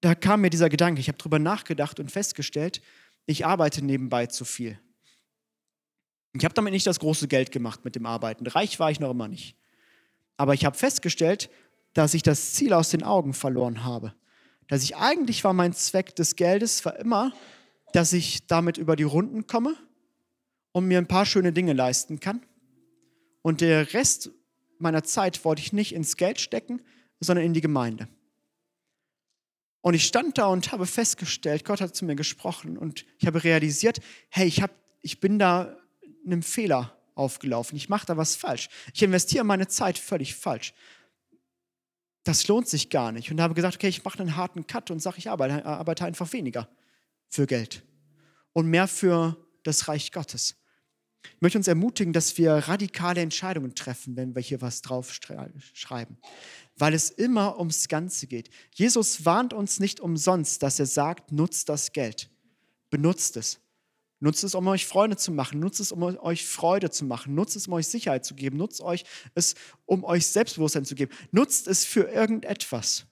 Da 0.00 0.16
kam 0.16 0.40
mir 0.40 0.50
dieser 0.50 0.68
Gedanke, 0.68 1.00
ich 1.00 1.06
habe 1.06 1.18
darüber 1.18 1.38
nachgedacht 1.38 2.00
und 2.00 2.10
festgestellt, 2.10 2.82
ich 3.26 3.46
arbeite 3.46 3.84
nebenbei 3.84 4.26
zu 4.26 4.44
viel. 4.44 4.76
Ich 6.32 6.44
habe 6.44 6.54
damit 6.54 6.72
nicht 6.72 6.88
das 6.88 6.98
große 6.98 7.28
Geld 7.28 7.52
gemacht 7.52 7.84
mit 7.84 7.94
dem 7.94 8.06
Arbeiten. 8.06 8.44
Reich 8.44 8.80
war 8.80 8.90
ich 8.90 8.98
noch 8.98 9.12
immer 9.12 9.28
nicht. 9.28 9.56
Aber 10.36 10.52
ich 10.52 10.64
habe 10.64 10.76
festgestellt, 10.76 11.48
dass 11.96 12.12
ich 12.12 12.22
das 12.22 12.52
Ziel 12.52 12.74
aus 12.74 12.90
den 12.90 13.02
Augen 13.02 13.32
verloren 13.32 13.82
habe. 13.82 14.12
Dass 14.68 14.82
ich 14.82 14.96
eigentlich 14.96 15.44
war 15.44 15.54
mein 15.54 15.72
Zweck 15.72 16.14
des 16.14 16.36
Geldes 16.36 16.84
war 16.84 16.96
immer, 16.96 17.32
dass 17.94 18.12
ich 18.12 18.46
damit 18.46 18.76
über 18.76 18.96
die 18.96 19.02
Runden 19.02 19.46
komme 19.46 19.74
und 20.72 20.86
mir 20.86 20.98
ein 20.98 21.08
paar 21.08 21.24
schöne 21.24 21.54
Dinge 21.54 21.72
leisten 21.72 22.20
kann. 22.20 22.44
Und 23.40 23.62
der 23.62 23.94
Rest 23.94 24.30
meiner 24.78 25.04
Zeit 25.04 25.42
wollte 25.46 25.62
ich 25.62 25.72
nicht 25.72 25.94
ins 25.94 26.18
Geld 26.18 26.38
stecken, 26.38 26.82
sondern 27.18 27.46
in 27.46 27.54
die 27.54 27.62
Gemeinde. 27.62 28.08
Und 29.80 29.94
ich 29.94 30.04
stand 30.04 30.36
da 30.36 30.48
und 30.48 30.72
habe 30.72 30.84
festgestellt, 30.84 31.64
Gott 31.64 31.80
hat 31.80 31.96
zu 31.96 32.04
mir 32.04 32.16
gesprochen 32.16 32.76
und 32.76 33.06
ich 33.18 33.26
habe 33.26 33.42
realisiert, 33.42 34.00
hey, 34.28 34.46
ich, 34.46 34.60
hab, 34.60 34.70
ich 35.00 35.18
bin 35.18 35.38
da 35.38 35.74
einem 36.26 36.42
Fehler 36.42 36.94
aufgelaufen. 37.14 37.76
Ich 37.76 37.88
mache 37.88 38.04
da 38.04 38.18
was 38.18 38.36
falsch. 38.36 38.68
Ich 38.92 39.02
investiere 39.02 39.44
meine 39.44 39.66
Zeit 39.68 39.96
völlig 39.96 40.34
falsch 40.34 40.74
das 42.26 42.48
lohnt 42.48 42.68
sich 42.68 42.90
gar 42.90 43.12
nicht. 43.12 43.30
Und 43.30 43.40
habe 43.40 43.54
gesagt, 43.54 43.76
okay, 43.76 43.88
ich 43.88 44.04
mache 44.04 44.18
einen 44.18 44.36
harten 44.36 44.66
Cut 44.66 44.90
und 44.90 44.98
sage, 44.98 45.18
ich 45.18 45.30
arbeite, 45.30 45.64
arbeite 45.64 46.04
einfach 46.04 46.32
weniger 46.32 46.68
für 47.28 47.46
Geld 47.46 47.84
und 48.52 48.66
mehr 48.66 48.88
für 48.88 49.36
das 49.62 49.86
Reich 49.86 50.10
Gottes. 50.10 50.56
Ich 51.22 51.40
möchte 51.40 51.58
uns 51.58 51.68
ermutigen, 51.68 52.12
dass 52.12 52.36
wir 52.36 52.52
radikale 52.52 53.20
Entscheidungen 53.20 53.74
treffen, 53.74 54.16
wenn 54.16 54.34
wir 54.34 54.42
hier 54.42 54.60
was 54.60 54.82
draufschreiben, 54.82 56.18
weil 56.76 56.94
es 56.94 57.10
immer 57.10 57.58
ums 57.58 57.88
Ganze 57.88 58.26
geht. 58.26 58.50
Jesus 58.74 59.24
warnt 59.24 59.52
uns 59.52 59.78
nicht 59.78 60.00
umsonst, 60.00 60.62
dass 60.62 60.80
er 60.80 60.86
sagt, 60.86 61.30
nutzt 61.30 61.68
das 61.68 61.92
Geld, 61.92 62.30
benutzt 62.90 63.36
es. 63.36 63.60
Nutzt 64.18 64.44
es, 64.44 64.54
um 64.54 64.66
euch 64.68 64.86
Freunde 64.86 65.16
zu 65.16 65.30
machen. 65.30 65.60
Nutzt 65.60 65.80
es, 65.80 65.92
um 65.92 66.02
euch 66.02 66.46
Freude 66.46 66.90
zu 66.90 67.04
machen. 67.04 67.34
Nutzt 67.34 67.54
es, 67.56 67.66
um 67.68 67.74
euch 67.74 67.86
Sicherheit 67.86 68.24
zu 68.24 68.34
geben. 68.34 68.56
Nutzt 68.56 68.80
euch 68.80 69.04
es, 69.34 69.54
um 69.84 70.04
euch 70.04 70.26
Selbstbewusstsein 70.26 70.84
zu 70.84 70.94
geben. 70.94 71.12
Nutzt 71.32 71.68
es 71.68 71.84
für 71.84 72.08
irgendetwas, 72.08 73.04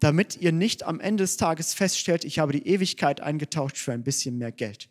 damit 0.00 0.36
ihr 0.36 0.52
nicht 0.52 0.82
am 0.82 1.00
Ende 1.00 1.24
des 1.24 1.36
Tages 1.36 1.74
feststellt, 1.74 2.24
ich 2.24 2.38
habe 2.38 2.52
die 2.52 2.66
Ewigkeit 2.66 3.20
eingetauscht 3.20 3.76
für 3.76 3.92
ein 3.92 4.02
bisschen 4.02 4.38
mehr 4.38 4.52
Geld. 4.52 4.88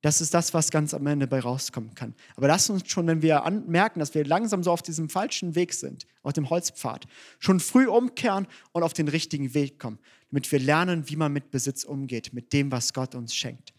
Das 0.00 0.20
ist 0.20 0.32
das, 0.32 0.54
was 0.54 0.70
ganz 0.70 0.94
am 0.94 1.06
Ende 1.08 1.26
bei 1.26 1.40
rauskommen 1.40 1.92
kann. 1.94 2.14
Aber 2.36 2.46
lasst 2.46 2.70
uns 2.70 2.88
schon, 2.88 3.08
wenn 3.08 3.20
wir 3.20 3.42
merken, 3.66 3.98
dass 3.98 4.14
wir 4.14 4.24
langsam 4.24 4.62
so 4.62 4.70
auf 4.70 4.82
diesem 4.82 5.08
falschen 5.08 5.56
Weg 5.56 5.74
sind, 5.74 6.06
auf 6.22 6.34
dem 6.34 6.50
Holzpfad, 6.50 7.06
schon 7.40 7.58
früh 7.58 7.88
umkehren 7.88 8.46
und 8.70 8.84
auf 8.84 8.92
den 8.92 9.08
richtigen 9.08 9.54
Weg 9.54 9.80
kommen, 9.80 9.98
damit 10.30 10.50
wir 10.52 10.60
lernen, 10.60 11.08
wie 11.08 11.16
man 11.16 11.32
mit 11.32 11.50
Besitz 11.50 11.82
umgeht, 11.82 12.32
mit 12.32 12.52
dem, 12.52 12.70
was 12.70 12.92
Gott 12.92 13.16
uns 13.16 13.34
schenkt. 13.34 13.72